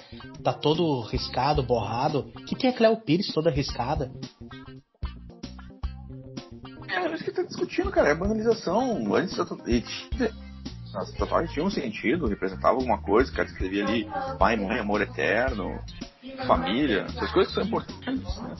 tá 0.44 0.52
todo 0.52 1.00
riscado, 1.00 1.62
borrado. 1.62 2.30
O 2.36 2.44
que, 2.44 2.54
que 2.54 2.66
é 2.66 2.72
Cleo 2.72 2.98
Pires 2.98 3.32
toda 3.32 3.50
riscada? 3.50 4.10
É, 6.88 7.14
isso 7.14 7.24
que 7.24 7.30
tá 7.32 7.42
discutindo, 7.42 7.90
cara. 7.90 8.10
É 8.10 8.14
banalização. 8.14 9.14
Antes 9.14 9.34
da 9.34 9.46
tatu- 9.46 9.64
tinha- 9.64 10.30
as 10.94 11.10
tatuagens 11.12 11.52
tinham 11.52 11.66
um 11.66 11.70
sentido, 11.70 12.26
representavam 12.26 12.78
alguma 12.78 12.98
coisa, 12.98 13.30
o 13.30 13.34
cara 13.34 13.48
escrevia 13.48 13.84
ali 13.84 14.08
pai, 14.38 14.56
mãe, 14.56 14.78
amor 14.78 15.02
eterno, 15.02 15.78
família, 16.46 17.06
essas 17.08 17.30
coisas 17.32 17.52
são 17.52 17.62
importantes, 17.62 18.36
né? 18.42 18.54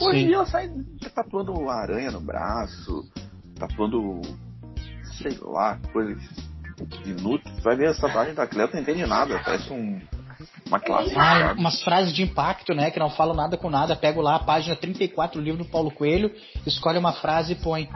Hoje 0.00 0.32
ela 0.32 0.46
sai 0.46 0.70
tatuando 1.14 1.52
uma 1.52 1.74
aranha 1.74 2.10
no 2.10 2.20
braço, 2.20 3.04
tatuando, 3.58 4.20
sei 5.18 5.36
lá, 5.40 5.78
coisas 5.92 6.22
inúteis. 7.04 7.62
Vai 7.62 7.76
ver 7.76 7.90
essa 7.90 8.02
tatuagem 8.02 8.34
da 8.34 8.46
Cleo, 8.46 8.68
não 8.72 8.80
entende 8.80 9.06
nada, 9.06 9.40
parece 9.44 9.72
um, 9.72 10.00
uma 10.66 10.80
classe. 10.80 11.12
Ah, 11.16 11.54
umas 11.56 11.82
frases 11.82 12.12
de 12.12 12.22
impacto, 12.22 12.74
né? 12.74 12.90
Que 12.90 12.98
não 12.98 13.10
falam 13.10 13.34
nada 13.34 13.56
com 13.56 13.70
nada. 13.70 13.96
Pego 13.96 14.20
lá 14.20 14.36
a 14.36 14.40
página 14.40 14.76
34 14.76 15.40
do 15.40 15.44
livro 15.44 15.64
do 15.64 15.70
Paulo 15.70 15.90
Coelho, 15.90 16.32
escolhe 16.66 16.98
uma 16.98 17.12
frase 17.12 17.52
e 17.52 17.56
põe. 17.56 17.88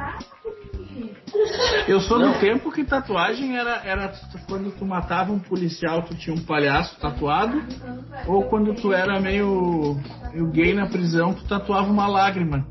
Eu 1.88 2.00
sou 2.00 2.18
do 2.18 2.38
tempo 2.38 2.70
que 2.70 2.84
tatuagem 2.84 3.56
era, 3.56 3.82
era 3.84 4.12
quando 4.48 4.70
tu 4.72 4.84
matava 4.84 5.32
um 5.32 5.38
policial, 5.38 6.02
tu 6.02 6.14
tinha 6.14 6.34
um 6.34 6.40
palhaço 6.40 6.98
tatuado, 7.00 7.62
ou 8.26 8.44
quando 8.44 8.74
tu 8.74 8.92
era 8.92 9.20
meio, 9.20 9.96
meio 10.32 10.50
gay 10.50 10.72
na 10.74 10.86
prisão, 10.86 11.34
tu 11.34 11.44
tatuava 11.44 11.90
uma 11.90 12.06
lágrima. 12.06 12.66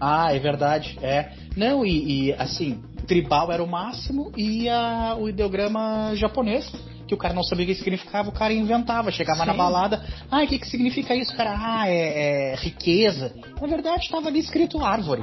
Ah, 0.00 0.34
é 0.34 0.38
verdade. 0.38 0.98
É. 1.02 1.30
Não, 1.56 1.84
e, 1.84 2.28
e, 2.28 2.32
assim, 2.32 2.82
tribal 3.06 3.52
era 3.52 3.62
o 3.62 3.68
máximo 3.68 4.32
e 4.36 4.68
a- 4.68 5.14
o 5.18 5.28
ideograma 5.28 6.12
japonês, 6.14 6.72
que 7.06 7.14
o 7.14 7.18
cara 7.18 7.34
não 7.34 7.42
sabia 7.42 7.64
o 7.64 7.68
que 7.68 7.74
significava, 7.74 8.28
o 8.28 8.32
cara 8.32 8.52
inventava. 8.52 9.10
Chegava 9.10 9.44
na 9.44 9.52
Sim. 9.52 9.58
balada, 9.58 10.02
ah, 10.30 10.42
o 10.42 10.46
que, 10.46 10.58
que 10.58 10.66
significa 10.68 11.14
isso, 11.14 11.36
cara? 11.36 11.54
Ah, 11.58 11.88
é, 11.88 12.52
é 12.52 12.56
riqueza. 12.56 13.34
Na 13.60 13.66
verdade, 13.66 14.04
estava 14.04 14.28
ali 14.28 14.38
escrito 14.38 14.82
árvore. 14.82 15.22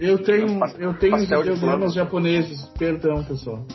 Eu 0.00 0.22
tenho, 0.22 0.58
eu 0.78 0.98
tenho 0.98 1.26
flor. 1.58 1.90
japoneses, 1.90 2.64
perdão 2.78 3.22
pessoal. 3.22 3.66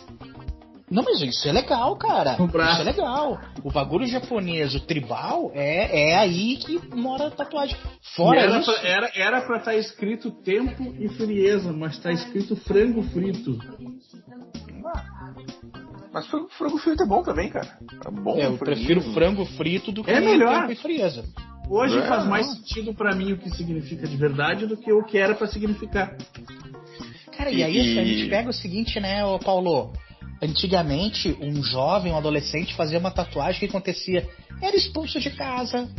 Não, 0.90 1.04
mas 1.04 1.20
isso 1.22 1.48
é 1.48 1.52
legal, 1.52 1.96
cara. 1.98 2.34
Isso 2.34 2.82
é 2.82 2.84
legal. 2.84 3.40
O 3.64 3.72
bagulho 3.72 4.06
japonês, 4.06 4.76
o 4.76 4.80
tribal, 4.80 5.52
é, 5.54 6.12
é 6.12 6.16
aí 6.16 6.58
que 6.58 6.80
mora 6.96 7.28
a 7.28 7.32
tatuagem. 7.32 7.76
E 7.76 8.16
Fora 8.16 8.40
era, 8.40 8.60
isso. 8.60 8.72
pra, 8.72 8.88
era, 8.88 9.12
era 9.16 9.42
pra 9.42 9.58
estar 9.58 9.76
escrito 9.76 10.32
tempo 10.32 10.96
e 11.00 11.10
frieza, 11.10 11.74
mas 11.74 11.98
tá 12.00 12.12
escrito 12.12 12.56
frango 12.56 13.02
frito. 13.04 13.58
Mas 16.14 16.28
frango, 16.28 16.50
frango 16.50 16.78
frito 16.78 17.04
é 17.04 17.08
bom 17.08 17.24
também, 17.24 17.50
cara. 17.50 17.78
É 18.06 18.12
bom. 18.12 18.38
É, 18.38 18.46
eu 18.46 18.58
prefiro 18.58 19.02
frango 19.14 19.44
frito 19.46 19.92
do 19.92 20.04
que 20.04 20.12
É 20.12 20.22
melhor. 20.22 20.62
tempo 20.62 20.72
e 20.72 20.76
frieza. 20.76 21.24
Hoje 21.70 21.98
É, 21.98 22.08
faz 22.08 22.26
mais 22.28 22.48
não. 22.48 22.56
sentido 22.56 22.94
pra 22.94 23.16
mim 23.16 23.34
o 23.34 23.38
que 23.38 23.50
significa 23.50 24.08
de 24.08 24.16
verdade 24.16 24.66
do 24.68 24.78
que 24.78 24.92
o 24.92 25.04
que 25.04 25.18
era 25.18 25.34
pra 25.34 25.48
significar. 25.48 26.16
Cara, 27.38 27.50
e 27.52 27.64
aí 27.64 27.76
E- 27.78 28.00
a 28.00 28.06
gente 28.06 28.30
pega 28.30 28.50
o 28.50 28.54
seguinte, 28.54 29.00
né, 29.00 29.26
ô 29.26 29.40
Paulo? 29.40 29.92
Antigamente, 30.42 31.36
um 31.42 31.64
jovem, 31.64 32.12
um 32.12 32.18
adolescente 32.18 32.76
fazia 32.76 33.00
uma 33.00 33.10
tatuagem, 33.12 33.56
o 33.56 33.60
que 33.60 33.66
acontecia? 33.66 34.28
Era 34.62 34.76
expulso 34.76 35.20
de 35.20 35.30
casa, 35.32 35.90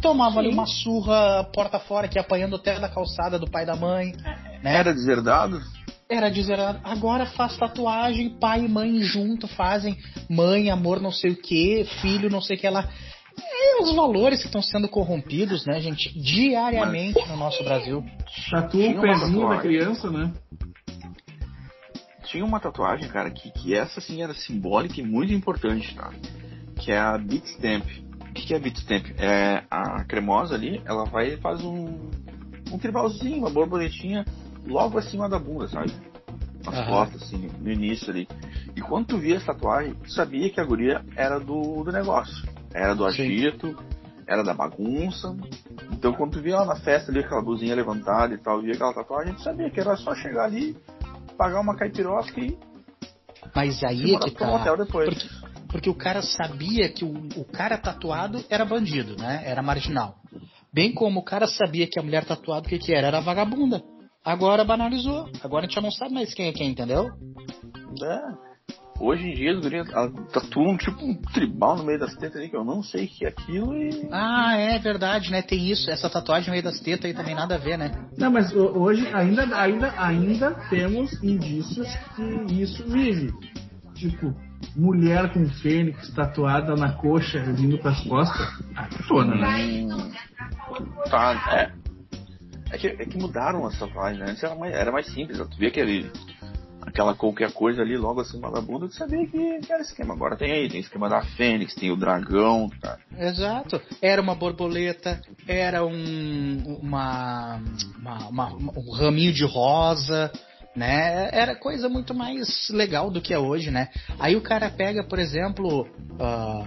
tomava 0.00 0.38
ali 0.38 0.48
uma 0.48 0.66
surra 0.66 1.44
porta 1.52 1.78
fora, 1.78 2.06
que 2.06 2.18
apanhando 2.18 2.56
até 2.56 2.78
da 2.78 2.88
calçada 2.88 3.38
do 3.38 3.50
pai 3.50 3.64
e 3.64 3.66
da 3.66 3.74
mãe, 3.74 4.12
né? 4.62 4.76
Era 4.76 4.92
deserdado? 4.92 5.60
Era 6.08 6.28
dizer, 6.30 6.58
agora 6.84 7.26
faz 7.26 7.56
tatuagem, 7.56 8.30
pai 8.38 8.64
e 8.64 8.68
mãe 8.68 9.00
junto 9.00 9.48
fazem, 9.48 9.96
mãe, 10.30 10.70
amor, 10.70 11.00
não 11.00 11.10
sei 11.10 11.32
o 11.32 11.36
que, 11.36 11.84
filho, 12.00 12.30
não 12.30 12.40
sei 12.40 12.56
o 12.56 12.60
que 12.60 12.68
lá. 12.68 12.88
É 13.38 13.82
os 13.82 13.94
valores 13.94 14.40
que 14.40 14.46
estão 14.46 14.62
sendo 14.62 14.88
corrompidos, 14.88 15.66
né, 15.66 15.80
gente, 15.80 16.18
diariamente 16.18 17.18
no 17.28 17.36
nosso 17.36 17.62
Brasil. 17.62 18.04
Tatua 18.50 18.70
Tinha 18.70 18.90
o 18.90 18.94
uma 18.94 19.02
pezinho 19.02 19.48
da 19.48 19.58
criança, 19.58 20.10
né? 20.10 20.32
Tinha 22.24 22.44
uma 22.44 22.58
tatuagem, 22.58 23.08
cara, 23.08 23.30
que, 23.30 23.50
que 23.50 23.74
essa 23.74 24.00
sim 24.00 24.22
era 24.22 24.34
simbólica 24.34 25.00
e 25.00 25.04
muito 25.04 25.32
importante, 25.32 25.94
tá? 25.94 26.12
Que 26.76 26.92
é 26.92 26.98
a 26.98 27.16
Beat 27.16 27.44
Stamp. 27.46 27.84
O 28.20 28.32
que, 28.32 28.46
que 28.46 28.54
é 28.54 28.56
a 28.56 28.60
Beat 28.60 28.76
Stamp? 28.78 29.06
É 29.18 29.62
a 29.70 30.04
cremosa 30.04 30.54
ali, 30.54 30.82
ela 30.84 31.04
vai 31.04 31.34
e 31.34 31.36
faz 31.36 31.62
um, 31.62 32.10
um 32.72 32.78
tribalzinho, 32.78 33.38
uma 33.38 33.50
borboletinha 33.50 34.24
logo 34.66 34.98
acima 34.98 35.28
da 35.28 35.38
bunda, 35.38 35.68
sabe? 35.68 35.92
Nas 36.64 36.74
Aham. 36.74 36.88
costas, 36.88 37.22
assim, 37.22 37.48
no 37.60 37.70
início 37.70 38.10
ali. 38.10 38.26
E 38.74 38.80
quando 38.80 39.06
tu 39.06 39.18
via 39.18 39.36
essa 39.36 39.54
tatuagem, 39.54 39.94
tu 39.94 40.10
sabia 40.10 40.50
que 40.50 40.60
a 40.60 40.64
guria 40.64 41.04
era 41.14 41.38
do, 41.38 41.84
do 41.84 41.92
negócio. 41.92 42.55
Era 42.76 42.94
do 42.94 43.10
Sim. 43.10 43.22
agito, 43.22 43.74
era 44.28 44.44
da 44.44 44.52
bagunça. 44.52 45.34
Então 45.92 46.12
quando 46.12 46.32
tu 46.32 46.42
via 46.42 46.56
ela 46.56 46.66
na 46.66 46.76
festa 46.76 47.10
ali, 47.10 47.20
aquela 47.20 47.42
blusinha 47.42 47.74
levantada 47.74 48.34
e 48.34 48.38
tal, 48.38 48.60
via 48.60 48.74
aquela 48.74 48.92
tatuagem, 48.92 49.34
tu 49.34 49.42
sabia 49.42 49.70
que 49.70 49.80
era 49.80 49.96
só 49.96 50.14
chegar 50.14 50.44
ali, 50.44 50.76
pagar 51.38 51.60
uma 51.60 51.74
caipirosca 51.74 52.38
e 52.38 52.58
Mas 53.54 53.82
aí 53.82 54.14
é 54.14 54.18
que 54.18 54.30
tá. 54.32 54.76
depois. 54.76 55.08
Porque, 55.08 55.28
porque 55.70 55.90
o 55.90 55.94
cara 55.94 56.20
sabia 56.20 56.90
que 56.90 57.04
o, 57.04 57.14
o 57.36 57.44
cara 57.46 57.78
tatuado 57.78 58.44
era 58.50 58.64
bandido, 58.66 59.16
né? 59.16 59.42
Era 59.46 59.62
marginal. 59.62 60.16
Bem 60.70 60.92
como 60.92 61.20
o 61.20 61.24
cara 61.24 61.46
sabia 61.46 61.88
que 61.88 61.98
a 61.98 62.02
mulher 62.02 62.26
tatuada 62.26 62.66
o 62.66 62.68
que, 62.68 62.78
que 62.78 62.92
era? 62.92 63.06
Era 63.06 63.20
vagabunda. 63.20 63.82
Agora 64.22 64.64
banalizou. 64.64 65.30
Agora 65.42 65.64
a 65.64 65.66
gente 65.66 65.76
já 65.76 65.80
não 65.80 65.90
sabe 65.90 66.12
mais 66.12 66.34
quem 66.34 66.48
é 66.48 66.52
quem, 66.52 66.70
entendeu? 66.70 67.08
É. 68.02 68.55
Hoje 68.98 69.24
em 69.28 69.34
dia 69.34 69.52
as 69.52 69.60
gurias 69.60 69.86
tatuam 70.32 70.76
tipo 70.76 71.04
um 71.04 71.14
tribal 71.14 71.76
no 71.76 71.84
meio 71.84 71.98
das 71.98 72.14
tetas 72.16 72.36
ali, 72.36 72.48
que 72.48 72.56
eu 72.56 72.64
não 72.64 72.82
sei 72.82 73.04
o 73.04 73.08
que 73.08 73.24
é 73.24 73.28
aquilo 73.28 73.76
e. 73.76 74.08
Ah, 74.10 74.56
é 74.56 74.78
verdade, 74.78 75.30
né? 75.30 75.42
Tem 75.42 75.70
isso. 75.70 75.90
Essa 75.90 76.08
tatuagem 76.08 76.46
no 76.48 76.52
meio 76.52 76.64
das 76.64 76.80
tetas 76.80 77.04
aí 77.04 77.14
também 77.14 77.34
nada 77.34 77.56
a 77.56 77.58
ver, 77.58 77.76
né? 77.76 77.92
Não, 78.16 78.30
mas 78.30 78.52
ho- 78.54 78.72
hoje 78.78 79.06
ainda, 79.14 79.42
ainda, 79.54 79.92
ainda 79.98 80.50
temos 80.70 81.12
indícios 81.22 81.86
que 82.16 82.62
isso 82.62 82.82
vive. 82.88 83.32
Tipo, 83.94 84.34
mulher 84.74 85.32
com 85.32 85.46
fênix 85.46 86.08
tatuada 86.14 86.74
na 86.74 86.92
coxa 86.92 87.38
vindo 87.52 87.78
pras 87.78 88.00
costas. 88.00 88.46
Ah, 88.74 88.88
tona, 89.08 89.34
né? 89.34 89.86
Tá, 91.10 91.32
é. 91.52 91.86
É 92.68 92.78
que, 92.78 92.88
é 92.88 93.04
que 93.06 93.16
mudaram 93.16 93.64
as 93.64 93.78
tatuagens, 93.78 94.18
né? 94.18 94.30
Antes 94.30 94.42
era 94.42 94.54
mais, 94.56 94.74
era 94.74 94.90
mais 94.90 95.06
simples, 95.06 95.38
tu 95.38 95.56
via 95.58 95.68
aquele. 95.68 96.10
Aquela 96.86 97.14
qualquer 97.14 97.52
coisa 97.52 97.82
ali 97.82 97.96
logo 97.96 98.20
acima 98.20 98.50
da 98.50 98.60
bunda, 98.60 98.86
tu 98.88 98.94
sabia 98.94 99.26
que, 99.26 99.58
que 99.60 99.72
era 99.72 99.82
esquema. 99.82 100.14
Agora 100.14 100.36
tem 100.36 100.52
aí, 100.52 100.68
tem 100.68 100.80
esquema 100.80 101.08
da 101.08 101.20
Fênix, 101.22 101.74
tem 101.74 101.90
o 101.90 101.96
dragão, 101.96 102.70
tá? 102.80 102.96
Exato. 103.18 103.80
Era 104.00 104.22
uma 104.22 104.34
borboleta, 104.34 105.20
era 105.48 105.84
um, 105.84 106.78
uma, 106.80 107.60
uma- 107.98 108.28
uma- 108.28 108.52
um 108.54 108.92
raminho 108.92 109.32
de 109.32 109.44
rosa, 109.44 110.30
né? 110.76 111.28
Era 111.32 111.56
coisa 111.56 111.88
muito 111.88 112.14
mais 112.14 112.68
legal 112.70 113.10
do 113.10 113.20
que 113.20 113.34
é 113.34 113.38
hoje, 113.38 113.70
né? 113.70 113.88
Aí 114.18 114.36
o 114.36 114.40
cara 114.40 114.70
pega, 114.70 115.02
por 115.02 115.18
exemplo, 115.18 115.88
ah, 116.20 116.66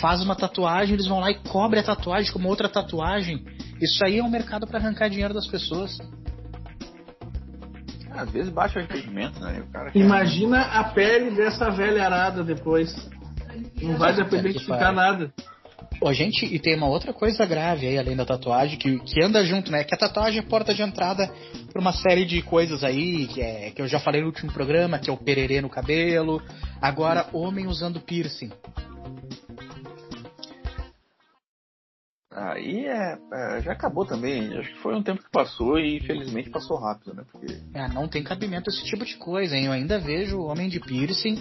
faz 0.00 0.22
uma 0.22 0.36
tatuagem, 0.36 0.94
eles 0.94 1.06
vão 1.06 1.18
lá 1.20 1.30
e 1.30 1.34
cobre 1.48 1.80
a 1.80 1.82
tatuagem 1.82 2.30
como 2.32 2.48
outra 2.48 2.68
tatuagem. 2.68 3.44
Isso 3.80 4.04
aí 4.04 4.18
é 4.18 4.22
um 4.22 4.30
mercado 4.30 4.66
para 4.66 4.78
arrancar 4.78 5.08
dinheiro 5.08 5.32
das 5.32 5.46
pessoas. 5.46 5.96
Às 8.12 8.30
vezes 8.30 8.52
baixa 8.52 8.78
o 8.78 8.82
entendimento, 8.82 9.40
né? 9.40 9.62
O 9.66 9.72
cara 9.72 9.90
quer- 9.90 9.98
Imagina 9.98 10.62
a 10.62 10.84
pele 10.84 11.30
dessa 11.30 11.70
velha 11.70 12.04
arada 12.04 12.42
depois. 12.42 12.94
Não 13.80 13.96
vai 13.96 14.14
dar 14.14 14.24
pra 14.24 14.38
que 14.40 14.48
identificar 14.48 14.92
nada. 14.92 15.32
Ô, 16.02 16.12
gente, 16.14 16.46
e 16.46 16.58
tem 16.58 16.76
uma 16.76 16.86
outra 16.88 17.12
coisa 17.12 17.44
grave 17.44 17.86
aí, 17.86 17.98
além 17.98 18.16
da 18.16 18.24
tatuagem, 18.24 18.78
que, 18.78 18.98
que 19.00 19.22
anda 19.22 19.44
junto, 19.44 19.70
né? 19.70 19.84
Que 19.84 19.94
a 19.94 19.98
tatuagem 19.98 20.38
é 20.38 20.42
porta 20.42 20.72
de 20.72 20.82
entrada 20.82 21.30
pra 21.70 21.80
uma 21.80 21.92
série 21.92 22.24
de 22.24 22.40
coisas 22.40 22.82
aí, 22.82 23.26
que, 23.26 23.42
é, 23.42 23.70
que 23.70 23.82
eu 23.82 23.86
já 23.86 23.98
falei 24.00 24.22
no 24.22 24.28
último 24.28 24.50
programa, 24.50 24.98
que 24.98 25.10
é 25.10 25.12
o 25.12 25.16
pererê 25.16 25.60
no 25.60 25.68
cabelo. 25.68 26.42
Agora, 26.80 27.26
homem 27.34 27.66
usando 27.66 28.00
piercing. 28.00 28.50
Aí 32.32 32.86
é, 32.86 33.18
é, 33.32 33.60
já 33.62 33.72
acabou 33.72 34.06
também. 34.06 34.56
Acho 34.56 34.70
que 34.72 34.78
foi 34.80 34.94
um 34.94 35.02
tempo 35.02 35.22
que 35.22 35.30
passou 35.30 35.78
e 35.80 35.96
infelizmente 35.96 36.48
passou 36.50 36.78
rápido, 36.78 37.12
né? 37.14 37.24
Porque 37.30 37.58
Ah, 37.74 37.88
não 37.88 38.06
tem 38.06 38.22
cabimento 38.22 38.70
esse 38.70 38.84
tipo 38.84 39.04
de 39.04 39.16
coisa, 39.16 39.56
hein? 39.56 39.66
Eu 39.66 39.72
ainda 39.72 39.98
vejo 39.98 40.40
homem 40.42 40.68
de 40.68 40.78
piercing. 40.78 41.36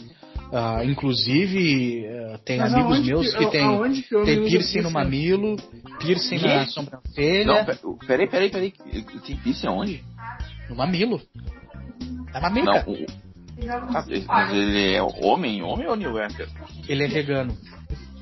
ah, 0.52 0.84
inclusive, 0.84 2.08
ah, 2.08 2.40
tem 2.44 2.58
Mas 2.58 2.74
amigos 2.74 3.06
meus 3.06 3.32
que- 3.32 3.38
que, 3.46 3.52
tem, 3.52 3.64
aonde 3.66 4.02
que 4.02 4.24
tem 4.26 4.44
piercing 4.46 4.82
no 4.82 4.90
mamilo, 4.90 5.58
piercing 6.00 6.40
Quê? 6.40 6.48
na 6.48 6.56
Não, 6.62 6.66
sobrancelha, 6.66 7.66
pe- 7.66 8.08
peraí, 8.08 8.28
peraí, 8.28 8.50
peraí. 8.50 8.72
Tem 8.72 9.38
piercing 9.38 9.68
aonde? 9.68 10.04
no 10.68 10.76
mamilo. 10.76 11.22
É 12.34 12.40
mamica. 12.40 12.84
Não, 12.86 12.94
o, 12.94 13.06
mas 14.28 14.54
ele 14.54 14.94
é 14.96 15.04
homem? 15.04 15.62
Homem 15.62 15.88
ou 15.88 15.96
New 15.96 16.18
Yorker? 16.18 16.48
Ele 16.88 17.04
é 17.04 17.08
vegano. 17.08 17.56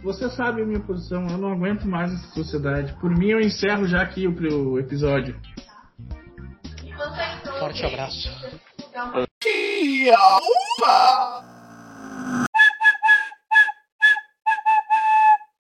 Você 0.04 0.30
sabe 0.30 0.62
a 0.62 0.66
minha 0.66 0.80
posição, 0.80 1.28
eu 1.28 1.38
não 1.38 1.52
aguento 1.52 1.86
mais 1.86 2.14
essa 2.14 2.28
sociedade. 2.34 2.94
Por 3.00 3.10
mim, 3.10 3.30
eu 3.30 3.40
encerro 3.40 3.88
já 3.88 4.02
aqui 4.02 4.28
o, 4.28 4.72
o 4.72 4.80
episódio. 4.80 5.36
Forte 7.60 7.86
abraço. 7.86 8.30
Tia, 9.40 10.18
upa! 10.18 11.57